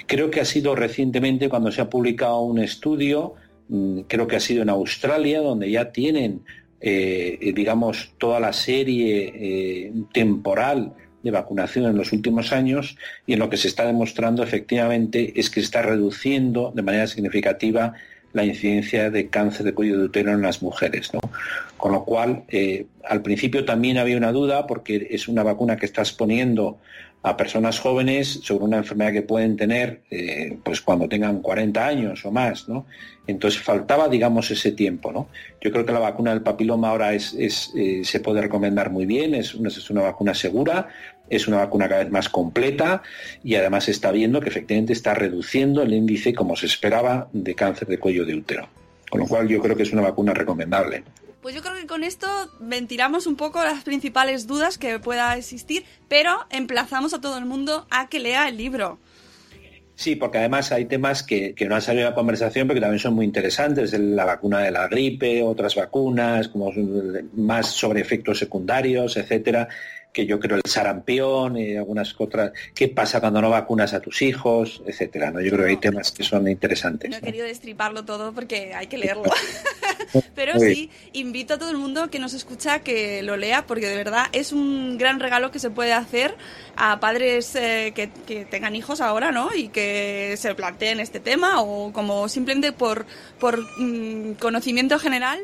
Creo 0.06 0.28
que 0.28 0.40
ha 0.40 0.44
sido 0.44 0.74
recientemente 0.74 1.48
cuando 1.48 1.70
se 1.70 1.82
ha 1.82 1.88
publicado 1.88 2.40
un 2.40 2.58
estudio 2.58 3.36
mm, 3.68 4.00
creo 4.08 4.26
que 4.26 4.34
ha 4.34 4.40
sido 4.40 4.62
en 4.62 4.70
Australia, 4.70 5.38
donde 5.38 5.70
ya 5.70 5.92
tienen, 5.92 6.42
eh, 6.80 7.52
digamos, 7.54 8.12
toda 8.18 8.40
la 8.40 8.52
serie 8.52 9.32
eh, 9.36 9.92
temporal 10.12 10.94
de 11.22 11.30
vacunación 11.30 11.86
en 11.86 11.96
los 11.96 12.12
últimos 12.12 12.52
años 12.52 12.96
y 13.26 13.34
en 13.34 13.38
lo 13.38 13.50
que 13.50 13.56
se 13.56 13.68
está 13.68 13.86
demostrando 13.86 14.42
efectivamente 14.42 15.32
es 15.38 15.50
que 15.50 15.60
está 15.60 15.82
reduciendo 15.82 16.72
de 16.74 16.82
manera 16.82 17.06
significativa 17.06 17.94
la 18.32 18.44
incidencia 18.44 19.10
de 19.10 19.28
cáncer 19.28 19.66
de 19.66 19.74
cuello 19.74 19.98
de 19.98 20.04
útero 20.04 20.32
en 20.32 20.42
las 20.42 20.62
mujeres. 20.62 21.12
¿no? 21.12 21.20
Con 21.76 21.92
lo 21.92 22.04
cual, 22.04 22.44
eh, 22.48 22.86
al 23.04 23.22
principio 23.22 23.64
también 23.64 23.98
había 23.98 24.16
una 24.16 24.32
duda 24.32 24.66
porque 24.66 25.08
es 25.10 25.28
una 25.28 25.42
vacuna 25.42 25.76
que 25.76 25.86
está 25.86 26.02
exponiendo 26.02 26.78
a 27.22 27.36
personas 27.36 27.78
jóvenes 27.78 28.40
sobre 28.42 28.64
una 28.64 28.78
enfermedad 28.78 29.12
que 29.12 29.22
pueden 29.22 29.56
tener 29.56 30.02
eh, 30.10 30.58
pues 30.62 30.80
cuando 30.80 31.08
tengan 31.08 31.42
40 31.42 31.86
años 31.86 32.24
o 32.24 32.30
más, 32.30 32.68
¿no? 32.68 32.86
Entonces 33.26 33.60
faltaba, 33.60 34.08
digamos, 34.08 34.50
ese 34.50 34.72
tiempo, 34.72 35.12
¿no? 35.12 35.28
Yo 35.60 35.70
creo 35.70 35.84
que 35.84 35.92
la 35.92 35.98
vacuna 35.98 36.30
del 36.32 36.42
papiloma 36.42 36.88
ahora 36.88 37.12
es, 37.12 37.34
eh, 37.76 38.02
se 38.04 38.20
puede 38.20 38.40
recomendar 38.40 38.90
muy 38.90 39.04
bien, 39.04 39.34
es 39.34 39.54
una, 39.54 39.68
es 39.68 39.90
una 39.90 40.02
vacuna 40.02 40.34
segura, 40.34 40.88
es 41.28 41.46
una 41.46 41.58
vacuna 41.58 41.88
cada 41.88 42.02
vez 42.02 42.10
más 42.10 42.28
completa 42.28 43.02
y 43.44 43.54
además 43.54 43.88
está 43.88 44.10
viendo 44.10 44.40
que 44.40 44.48
efectivamente 44.48 44.94
está 44.94 45.14
reduciendo 45.14 45.82
el 45.82 45.92
índice, 45.92 46.34
como 46.34 46.56
se 46.56 46.66
esperaba, 46.66 47.28
de 47.32 47.54
cáncer 47.54 47.86
de 47.86 47.98
cuello 47.98 48.24
de 48.24 48.34
útero. 48.34 48.68
Con 49.10 49.20
lo 49.20 49.26
cual 49.26 49.46
yo 49.46 49.60
creo 49.60 49.76
que 49.76 49.82
es 49.82 49.92
una 49.92 50.02
vacuna 50.02 50.32
recomendable. 50.32 51.04
Pues 51.40 51.54
yo 51.54 51.62
creo 51.62 51.74
que 51.74 51.86
con 51.86 52.04
esto 52.04 52.26
ventilamos 52.60 53.26
un 53.26 53.36
poco 53.36 53.62
las 53.64 53.82
principales 53.82 54.46
dudas 54.46 54.76
que 54.76 54.98
pueda 54.98 55.36
existir, 55.36 55.84
pero 56.08 56.46
emplazamos 56.50 57.14
a 57.14 57.20
todo 57.20 57.38
el 57.38 57.46
mundo 57.46 57.86
a 57.90 58.08
que 58.08 58.20
lea 58.20 58.48
el 58.48 58.58
libro. 58.58 58.98
Sí, 59.94 60.16
porque 60.16 60.38
además 60.38 60.72
hay 60.72 60.86
temas 60.86 61.22
que, 61.22 61.54
no 61.68 61.74
han 61.74 61.82
salido 61.82 62.06
en 62.06 62.10
la 62.10 62.14
conversación, 62.14 62.66
pero 62.66 62.76
que 62.76 62.80
también 62.80 63.00
son 63.00 63.14
muy 63.14 63.26
interesantes. 63.26 63.92
La 63.92 64.24
vacuna 64.24 64.60
de 64.60 64.70
la 64.70 64.88
gripe, 64.88 65.42
otras 65.42 65.74
vacunas, 65.74 66.48
como 66.48 66.72
más 67.34 67.66
sobre 67.66 68.00
efectos 68.00 68.38
secundarios, 68.38 69.16
etcétera 69.18 69.68
que 70.12 70.26
yo 70.26 70.40
creo 70.40 70.56
el 70.56 70.62
sarampión 70.64 71.56
y 71.56 71.76
algunas 71.76 72.14
otras, 72.18 72.52
qué 72.74 72.88
pasa 72.88 73.20
cuando 73.20 73.40
no 73.40 73.50
vacunas 73.50 73.94
a 73.94 74.00
tus 74.00 74.22
hijos, 74.22 74.82
etcétera, 74.86 75.30
¿no? 75.30 75.40
Yo 75.40 75.50
creo 75.50 75.64
que 75.64 75.70
hay 75.70 75.76
temas 75.76 76.10
que 76.10 76.22
son 76.22 76.48
interesantes. 76.48 77.10
No 77.10 77.16
he 77.16 77.20
querido 77.20 77.46
destriparlo 77.46 78.04
todo 78.04 78.32
porque 78.32 78.74
hay 78.74 78.86
que 78.86 78.98
leerlo. 78.98 79.24
Pero 80.34 80.58
sí, 80.58 80.90
invito 81.12 81.54
a 81.54 81.58
todo 81.58 81.70
el 81.70 81.76
mundo 81.76 82.10
que 82.10 82.18
nos 82.18 82.34
escucha 82.34 82.80
que 82.80 83.22
lo 83.22 83.36
lea 83.36 83.66
porque 83.66 83.86
de 83.86 83.96
verdad 83.96 84.26
es 84.32 84.52
un 84.52 84.98
gran 84.98 85.20
regalo 85.20 85.50
que 85.50 85.58
se 85.58 85.70
puede 85.70 85.92
hacer 85.92 86.34
a 86.76 87.00
padres 87.00 87.54
eh, 87.54 87.92
que, 87.94 88.08
tengan 88.44 88.76
hijos 88.76 89.00
ahora, 89.00 89.32
¿no? 89.32 89.54
Y 89.54 89.68
que 89.68 90.34
se 90.36 90.54
planteen 90.54 91.00
este 91.00 91.20
tema 91.20 91.62
o 91.62 91.92
como 91.92 92.28
simplemente 92.28 92.72
por, 92.72 93.06
por 93.38 93.60
mm, 93.78 94.34
conocimiento 94.34 94.98
general. 94.98 95.40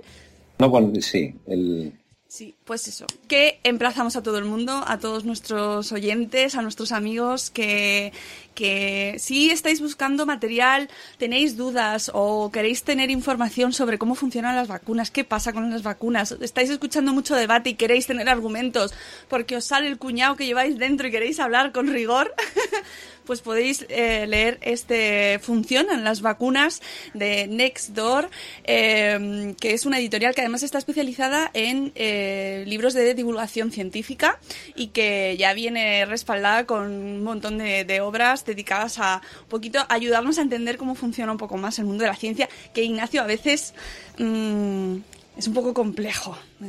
No, 0.59 0.69
bueno, 0.71 0.93
sí, 1.01 1.35
el, 1.47 1.93
Sí, 2.37 2.55
pues 2.67 2.87
eso, 2.87 3.07
que 3.29 3.61
emplazamos 3.65 4.15
a 4.15 4.23
todo 4.23 4.37
el 4.37 4.45
mundo, 4.45 4.85
a 4.87 4.99
todos 4.99 5.25
nuestros 5.25 5.91
oyentes, 5.91 6.55
a 6.55 6.61
nuestros 6.61 6.93
amigos, 6.93 7.49
que, 7.49 8.13
que 8.57 9.17
si 9.21 9.51
estáis 9.51 9.81
buscando 9.81 10.27
material, 10.27 10.89
tenéis 11.19 11.57
dudas 11.57 12.11
o 12.13 12.51
queréis 12.51 12.83
tener 12.83 13.11
información 13.11 13.73
sobre 13.73 13.99
cómo 13.99 14.17
funcionan 14.17 14.57
las 14.57 14.67
vacunas, 14.67 15.13
qué 15.13 15.23
pasa 15.23 15.53
con 15.53 15.71
las 15.71 15.83
vacunas, 15.85 16.35
estáis 16.41 16.71
escuchando 16.71 17.13
mucho 17.13 17.37
debate 17.37 17.71
y 17.71 17.75
queréis 17.75 18.07
tener 18.07 18.29
argumentos 18.29 18.95
porque 19.29 19.57
os 19.57 19.65
sale 19.65 19.87
el 19.87 19.99
cuñado 19.99 20.37
que 20.37 20.47
lleváis 20.47 20.79
dentro 20.79 21.07
y 21.07 21.11
queréis 21.11 21.39
hablar 21.39 21.71
con 21.71 21.89
rigor, 21.89 22.35
pues 23.27 23.43
podéis 23.43 23.85
eh, 23.89 24.27
leer 24.27 24.59
este 24.63 25.39
Funcionan 25.43 26.05
las 26.05 26.23
vacunas 26.23 26.81
de 27.13 27.47
Nextdoor, 27.49 28.31
eh, 28.65 29.55
que 29.61 29.75
es 29.75 29.85
una 29.85 29.99
editorial 29.99 30.35
que 30.35 30.41
además 30.41 30.63
está 30.63 30.79
especializada 30.79 31.51
en 31.53 31.93
eh, 31.95 32.65
libros 32.67 32.95
de 32.95 33.13
divulgación 33.15 33.71
científica 33.71 34.39
y 34.75 34.89
que 34.89 35.37
ya 35.39 35.53
viene 35.53 36.07
respaldada 36.07 36.65
con 36.65 36.91
un 36.91 37.23
montón 37.23 37.59
de, 37.59 38.01
obras 38.01 38.45
dedicadas 38.47 38.99
a 38.99 39.21
un 39.43 39.49
poquito 39.49 39.81
ayudarnos 39.89 40.39
a 40.39 40.43
entender 40.43 40.77
cómo 40.77 40.95
funciona 40.95 41.33
un 41.33 41.39
poco 41.39 41.57
más 41.57 41.79
el 41.79 41.87
mundo 41.87 42.05
de 42.05 42.11
la 42.11 42.17
ciencia, 42.17 42.49
que 42.73 42.85
Ignacio 42.85 43.23
a 43.23 43.27
veces 43.27 43.75
mm, 44.19 44.97
es 45.37 45.49
un 45.49 45.55
poco 45.55 45.75
complejo. 45.75 46.37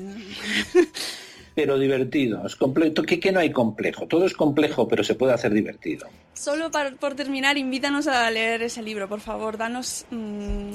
pero 1.57 1.79
divertido. 1.79 2.45
Es 2.45 2.55
completo. 2.55 3.01
¿Qué, 3.01 3.19
que 3.19 3.31
no 3.31 3.39
hay 3.39 3.51
complejo? 3.51 4.05
Todo 4.05 4.27
es 4.27 4.35
complejo, 4.35 4.87
pero 4.87 5.03
se 5.03 5.15
puede 5.15 5.33
hacer 5.33 5.51
divertido. 5.51 6.07
Solo 6.35 6.69
por 6.99 7.15
terminar, 7.15 7.57
invítanos 7.57 8.05
a 8.05 8.29
leer 8.29 8.61
ese 8.61 8.83
libro, 8.83 9.09
por 9.09 9.21
favor. 9.21 9.57
Danos. 9.57 10.05
Mm, 10.11 10.69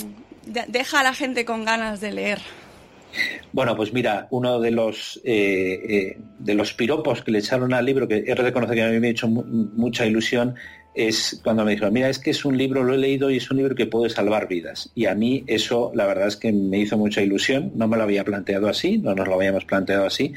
deja 0.44 0.98
a 0.98 1.02
la 1.04 1.14
gente 1.14 1.44
con 1.44 1.64
ganas 1.64 2.00
de 2.00 2.10
leer. 2.10 2.40
Bueno, 3.52 3.76
pues 3.76 3.92
mira, 3.92 4.26
uno 4.30 4.58
de 4.58 4.72
los 4.72 5.20
eh, 5.22 5.80
eh, 5.88 6.18
de 6.40 6.54
los 6.54 6.72
piropos 6.72 7.22
que 7.22 7.30
le 7.30 7.38
echaron 7.38 7.72
al 7.74 7.86
libro, 7.86 8.08
que 8.08 8.24
he 8.26 8.34
reconocido 8.34 8.74
que 8.74 8.82
a 8.82 8.88
mí 8.88 8.98
me 8.98 9.06
ha 9.06 9.10
hecho 9.10 9.28
mucha 9.28 10.04
ilusión, 10.04 10.56
es 10.94 11.40
cuando 11.42 11.64
me 11.64 11.72
dijo, 11.72 11.90
mira, 11.90 12.08
es 12.08 12.18
que 12.18 12.30
es 12.30 12.44
un 12.44 12.58
libro, 12.58 12.84
lo 12.84 12.94
he 12.94 12.98
leído 12.98 13.30
y 13.30 13.38
es 13.38 13.50
un 13.50 13.56
libro 13.56 13.74
que 13.74 13.86
puede 13.86 14.10
salvar 14.10 14.46
vidas. 14.46 14.90
Y 14.94 15.06
a 15.06 15.14
mí 15.14 15.44
eso, 15.46 15.90
la 15.94 16.06
verdad 16.06 16.28
es 16.28 16.36
que 16.36 16.52
me 16.52 16.78
hizo 16.78 16.98
mucha 16.98 17.22
ilusión, 17.22 17.72
no 17.74 17.88
me 17.88 17.96
lo 17.96 18.02
había 18.02 18.24
planteado 18.24 18.68
así, 18.68 18.98
no 18.98 19.14
nos 19.14 19.26
lo 19.26 19.34
habíamos 19.34 19.64
planteado 19.64 20.04
así, 20.04 20.34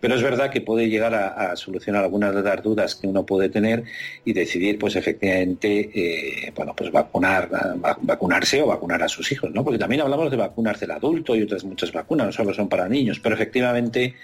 pero 0.00 0.14
es 0.14 0.22
verdad 0.22 0.50
que 0.50 0.60
puede 0.60 0.88
llegar 0.88 1.14
a, 1.14 1.56
solucionar 1.56 2.04
algunas 2.04 2.34
de 2.34 2.42
las 2.42 2.62
dudas 2.62 2.94
que 2.94 3.06
uno 3.06 3.24
puede 3.24 3.48
tener 3.48 3.84
y 4.24 4.32
decidir, 4.32 4.78
pues 4.78 4.96
efectivamente, 4.96 5.90
eh, 5.94 6.52
bueno, 6.54 6.74
pues 6.76 6.90
vacunar, 6.90 7.48
vacunarse 8.00 8.62
o 8.62 8.66
vacunar 8.66 9.02
a 9.02 9.08
sus 9.08 9.30
hijos, 9.32 9.50
¿no? 9.52 9.64
Porque 9.64 9.78
también 9.78 10.02
hablamos 10.02 10.30
de 10.30 10.36
vacunas 10.36 10.78
del 10.80 10.90
adulto 10.90 11.34
y 11.34 11.42
otras 11.42 11.64
muchas 11.64 11.92
vacunas, 11.92 12.26
no 12.26 12.32
solo 12.32 12.52
son 12.52 12.68
para 12.68 12.88
niños, 12.88 13.20
pero 13.20 13.34
efectivamente 13.34 14.14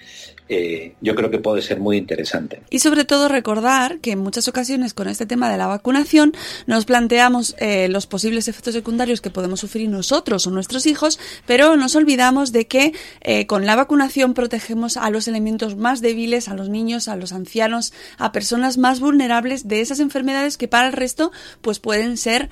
eh, 0.49 0.95
yo 1.01 1.15
creo 1.15 1.31
que 1.31 1.39
puede 1.39 1.63
ser 1.63 1.79
muy 1.79 1.97
interesante. 1.97 2.61
Y 2.71 2.81
sobre 2.81 3.05
todo 3.05 3.29
recordar 3.29 4.01
que 4.01 4.13
en 4.13 4.19
muchas 4.19 4.49
ocasiones 4.49 4.95
con 4.95 5.09
este 5.09 5.25
tema 5.25 5.51
de 5.51 5.57
la 5.57 5.69
vacunación 5.71 6.33
nos 6.67 6.85
planteamos 6.85 7.57
eh, 7.59 7.89
los 7.89 8.07
posibles 8.07 8.49
efectos 8.49 8.75
secundarios 8.75 9.21
que 9.21 9.31
podemos 9.31 9.61
sufrir 9.61 9.89
nosotros 9.89 10.47
o 10.47 10.51
nuestros 10.51 10.87
hijos, 10.87 11.19
pero 11.47 11.77
nos 11.77 11.97
olvidamos 11.97 12.53
de 12.53 12.67
que 12.67 12.93
eh, 13.23 13.47
con 13.47 13.67
la 13.67 13.77
vacunación 13.77 14.35
protegemos 14.35 14.97
a 14.97 15.11
los 15.11 15.29
elementos 15.29 15.77
más 15.77 16.01
débiles, 16.01 16.49
a 16.49 16.55
los 16.55 16.69
niños, 16.69 17.09
a 17.09 17.17
los 17.17 17.33
ancianos, 17.33 17.93
a 18.19 18.33
personas 18.33 18.79
más 18.79 19.01
vulnerables 19.01 19.67
de 19.67 19.81
esas 19.81 20.01
enfermedades 20.01 20.57
que 20.57 20.69
para 20.69 20.87
el 20.87 20.93
resto 20.93 21.33
pues 21.61 21.79
pueden 21.79 22.17
ser 22.17 22.49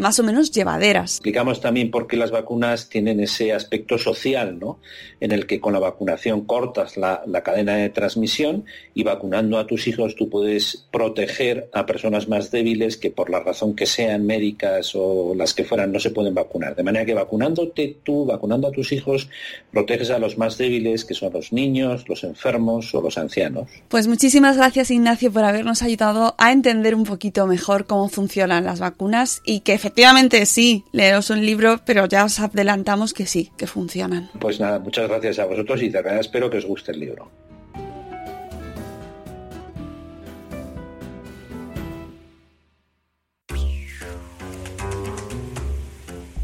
más 0.00 0.18
o 0.18 0.22
menos 0.22 0.50
llevaderas. 0.50 1.14
Explicamos 1.14 1.60
también 1.60 1.90
por 1.90 2.06
qué 2.06 2.16
las 2.16 2.30
vacunas 2.30 2.88
tienen 2.88 3.20
ese 3.20 3.52
aspecto 3.52 3.98
social, 3.98 4.58
¿no? 4.58 4.80
En 5.20 5.32
el 5.32 5.46
que 5.46 5.60
con 5.60 5.72
la 5.72 5.78
vacunación 5.78 6.44
cortas 6.44 6.96
la 6.96 7.42
cadena 7.42 7.76
de 7.76 7.90
transmisión 7.90 8.64
y 8.94 9.02
vacunando 9.02 9.58
a 9.58 9.66
tus 9.66 9.86
hijos 9.86 10.14
tú 10.14 10.28
puedes 10.28 10.86
proteger 10.90 11.68
a 11.72 11.86
personas 11.86 12.28
más 12.28 12.50
débiles 12.50 12.59
que 13.00 13.10
por 13.10 13.30
la 13.30 13.40
razón 13.40 13.74
que 13.74 13.86
sean 13.86 14.26
médicas 14.26 14.92
o 14.94 15.34
las 15.34 15.54
que 15.54 15.64
fueran 15.64 15.92
no 15.92 15.98
se 15.98 16.10
pueden 16.10 16.34
vacunar. 16.34 16.76
De 16.76 16.82
manera 16.82 17.04
que 17.04 17.14
vacunándote 17.14 17.96
tú, 18.02 18.26
vacunando 18.26 18.68
a 18.68 18.70
tus 18.70 18.92
hijos, 18.92 19.28
proteges 19.72 20.10
a 20.10 20.18
los 20.18 20.38
más 20.38 20.58
débiles 20.58 21.04
que 21.04 21.14
son 21.14 21.32
los 21.32 21.52
niños, 21.52 22.08
los 22.08 22.24
enfermos 22.24 22.94
o 22.94 23.00
los 23.00 23.18
ancianos. 23.18 23.68
Pues 23.88 24.06
muchísimas 24.06 24.56
gracias 24.56 24.90
Ignacio 24.90 25.32
por 25.32 25.44
habernos 25.44 25.82
ayudado 25.82 26.34
a 26.38 26.52
entender 26.52 26.94
un 26.94 27.04
poquito 27.04 27.46
mejor 27.46 27.86
cómo 27.86 28.08
funcionan 28.08 28.64
las 28.64 28.80
vacunas 28.80 29.42
y 29.44 29.60
que 29.60 29.72
efectivamente 29.72 30.46
sí, 30.46 30.84
leeros 30.92 31.30
un 31.30 31.44
libro, 31.44 31.80
pero 31.84 32.06
ya 32.06 32.24
os 32.24 32.40
adelantamos 32.40 33.12
que 33.12 33.26
sí, 33.26 33.50
que 33.56 33.66
funcionan. 33.66 34.30
Pues 34.38 34.60
nada, 34.60 34.78
muchas 34.78 35.08
gracias 35.08 35.38
a 35.38 35.46
vosotros 35.46 35.82
y 35.82 35.88
de 35.88 36.02
verdad 36.02 36.20
espero 36.20 36.50
que 36.50 36.58
os 36.58 36.66
guste 36.66 36.92
el 36.92 37.00
libro. 37.00 37.30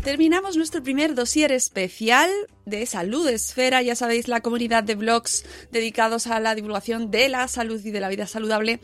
Terminamos 0.07 0.57
nuestro 0.57 0.85
primer 0.85 1.17
dossier 1.17 1.51
especial 1.51 2.31
de 2.65 2.87
Salud 2.87 3.27
Esfera, 3.27 3.83
ya 3.83 3.97
sabéis, 3.97 4.29
la 4.29 4.41
comunidad 4.41 4.85
de 4.85 4.95
blogs 4.95 5.45
dedicados 5.73 6.29
a 6.29 6.39
la 6.39 6.55
divulgación 6.55 7.11
de 7.11 7.29
la 7.29 7.49
salud 7.49 7.85
y 7.85 7.91
de 7.91 7.99
la 7.99 8.09
vida 8.09 8.29
saludable, 8.29 8.79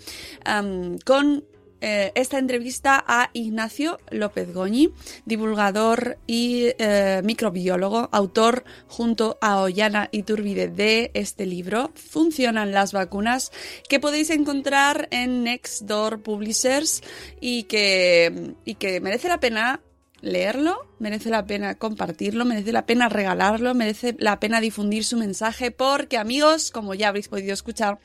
con 1.06 1.44
eh, 1.80 2.10
esta 2.16 2.40
entrevista 2.40 3.04
a 3.06 3.30
Ignacio 3.34 4.00
López 4.10 4.52
Goñi, 4.52 4.92
divulgador 5.24 6.18
y 6.26 6.72
eh, 6.78 7.20
microbiólogo, 7.22 8.08
autor 8.10 8.64
junto 8.88 9.38
a 9.40 9.60
Ollana 9.60 10.08
Iturbide 10.10 10.66
de 10.66 11.12
este 11.14 11.46
libro, 11.46 11.92
Funcionan 11.94 12.72
las 12.72 12.92
vacunas, 12.92 13.52
que 13.88 14.00
podéis 14.00 14.30
encontrar 14.30 15.06
en 15.12 15.44
Nextdoor 15.44 16.20
Publishers 16.20 17.00
y 17.40 17.62
que, 17.62 18.56
y 18.64 18.74
que 18.74 19.00
merece 19.00 19.28
la 19.28 19.38
pena 19.38 19.82
leerlo, 20.22 20.86
merece 20.98 21.28
la 21.28 21.44
pena 21.44 21.74
compartirlo, 21.74 22.44
merece 22.44 22.72
la 22.72 22.86
pena 22.86 23.08
regalarlo, 23.08 23.74
merece 23.74 24.16
la 24.18 24.40
pena 24.40 24.60
difundir 24.60 25.04
su 25.04 25.16
mensaje, 25.18 25.70
porque 25.70 26.16
amigos, 26.16 26.70
como 26.70 26.94
ya 26.94 27.08
habréis 27.08 27.28
podido 27.28 27.52
escuchar, 27.52 27.98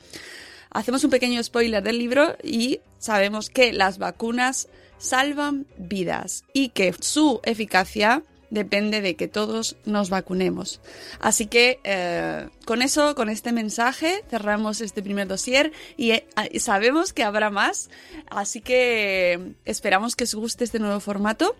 hacemos 0.70 1.02
un 1.04 1.10
pequeño 1.10 1.42
spoiler 1.42 1.82
del 1.82 1.98
libro 1.98 2.36
y 2.42 2.80
sabemos 2.98 3.48
que 3.48 3.72
las 3.72 3.98
vacunas 3.98 4.68
salvan 4.98 5.66
vidas 5.78 6.44
y 6.52 6.70
que 6.70 6.92
su 7.00 7.40
eficacia 7.44 8.22
depende 8.50 9.00
de 9.00 9.14
que 9.14 9.28
todos 9.28 9.76
nos 9.84 10.10
vacunemos. 10.10 10.80
Así 11.20 11.46
que 11.46 11.80
eh, 11.84 12.48
con 12.64 12.82
eso, 12.82 13.14
con 13.14 13.28
este 13.28 13.52
mensaje, 13.52 14.24
cerramos 14.30 14.80
este 14.80 15.02
primer 15.02 15.28
dossier 15.28 15.72
y 15.96 16.12
eh, 16.12 16.26
sabemos 16.58 17.12
que 17.12 17.24
habrá 17.24 17.50
más, 17.50 17.90
así 18.30 18.60
que 18.60 19.54
esperamos 19.64 20.16
que 20.16 20.24
os 20.24 20.34
guste 20.34 20.64
este 20.64 20.78
nuevo 20.78 21.00
formato. 21.00 21.56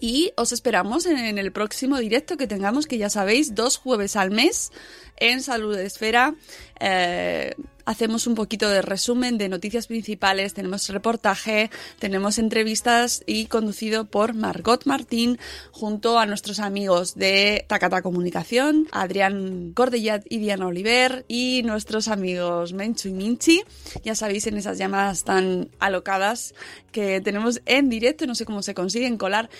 Y 0.00 0.32
os 0.36 0.52
esperamos 0.52 1.06
en, 1.06 1.38
el 1.38 1.52
próximo 1.52 1.98
directo 1.98 2.36
que 2.36 2.46
tengamos, 2.46 2.86
que 2.86 2.98
ya 2.98 3.10
sabéis, 3.10 3.54
dos 3.54 3.76
jueves 3.76 4.16
al 4.16 4.30
mes 4.30 4.72
en 5.20 5.42
Salud 5.42 5.78
Esfera. 5.78 6.34
Eh, 6.80 7.54
hacemos 7.84 8.26
un 8.26 8.34
poquito 8.34 8.68
de 8.68 8.82
resumen 8.82 9.36
de 9.36 9.48
noticias 9.48 9.86
principales, 9.86 10.54
tenemos 10.54 10.88
reportaje, 10.88 11.70
tenemos 11.98 12.38
entrevistas 12.38 13.22
y 13.26 13.46
conducido 13.46 14.06
por 14.06 14.34
Margot 14.34 14.86
Martín 14.86 15.38
junto 15.72 16.18
a 16.18 16.26
nuestros 16.26 16.60
amigos 16.60 17.16
de 17.16 17.64
Takata 17.68 18.00
Comunicación, 18.00 18.86
Adrián 18.92 19.72
Cordellat 19.74 20.24
y 20.28 20.38
Diana 20.38 20.68
Oliver 20.68 21.24
y 21.28 21.62
nuestros 21.64 22.08
amigos 22.08 22.72
Menchu 22.72 23.08
y 23.08 23.12
Minchi. 23.12 23.62
Ya 24.04 24.14
sabéis 24.14 24.46
en 24.46 24.56
esas 24.56 24.78
llamadas 24.78 25.24
tan 25.24 25.68
alocadas 25.80 26.54
que 26.92 27.20
tenemos 27.20 27.60
en 27.66 27.88
directo, 27.88 28.26
no 28.26 28.34
sé 28.34 28.44
cómo 28.44 28.62
se 28.62 28.74
consiguen 28.74 29.16
colar 29.16 29.50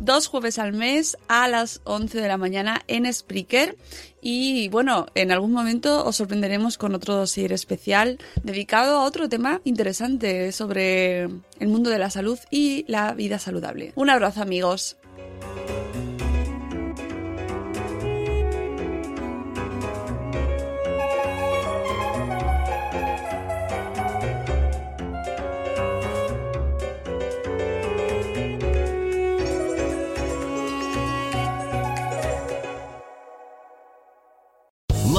dos 0.00 0.26
jueves 0.26 0.58
al 0.58 0.72
mes 0.72 1.16
a 1.28 1.48
las 1.48 1.80
11 1.84 2.20
de 2.20 2.28
la 2.28 2.36
mañana 2.36 2.82
en 2.86 3.12
Spreaker. 3.12 3.76
Y 4.20 4.68
bueno, 4.68 5.06
en 5.14 5.30
algún 5.30 5.52
momento 5.52 6.04
os 6.04 6.16
sorprenderemos 6.16 6.78
con 6.78 6.94
otro 6.94 7.14
dossier 7.14 7.52
especial 7.52 8.18
dedicado 8.42 8.98
a 8.98 9.04
otro 9.04 9.28
tema 9.28 9.60
interesante 9.64 10.52
sobre 10.52 11.22
el 11.22 11.68
mundo 11.68 11.90
de 11.90 11.98
la 11.98 12.10
salud 12.10 12.38
y 12.50 12.84
la 12.88 13.12
vida 13.14 13.38
saludable. 13.38 13.92
Un 13.94 14.10
abrazo 14.10 14.42
amigos. 14.42 14.96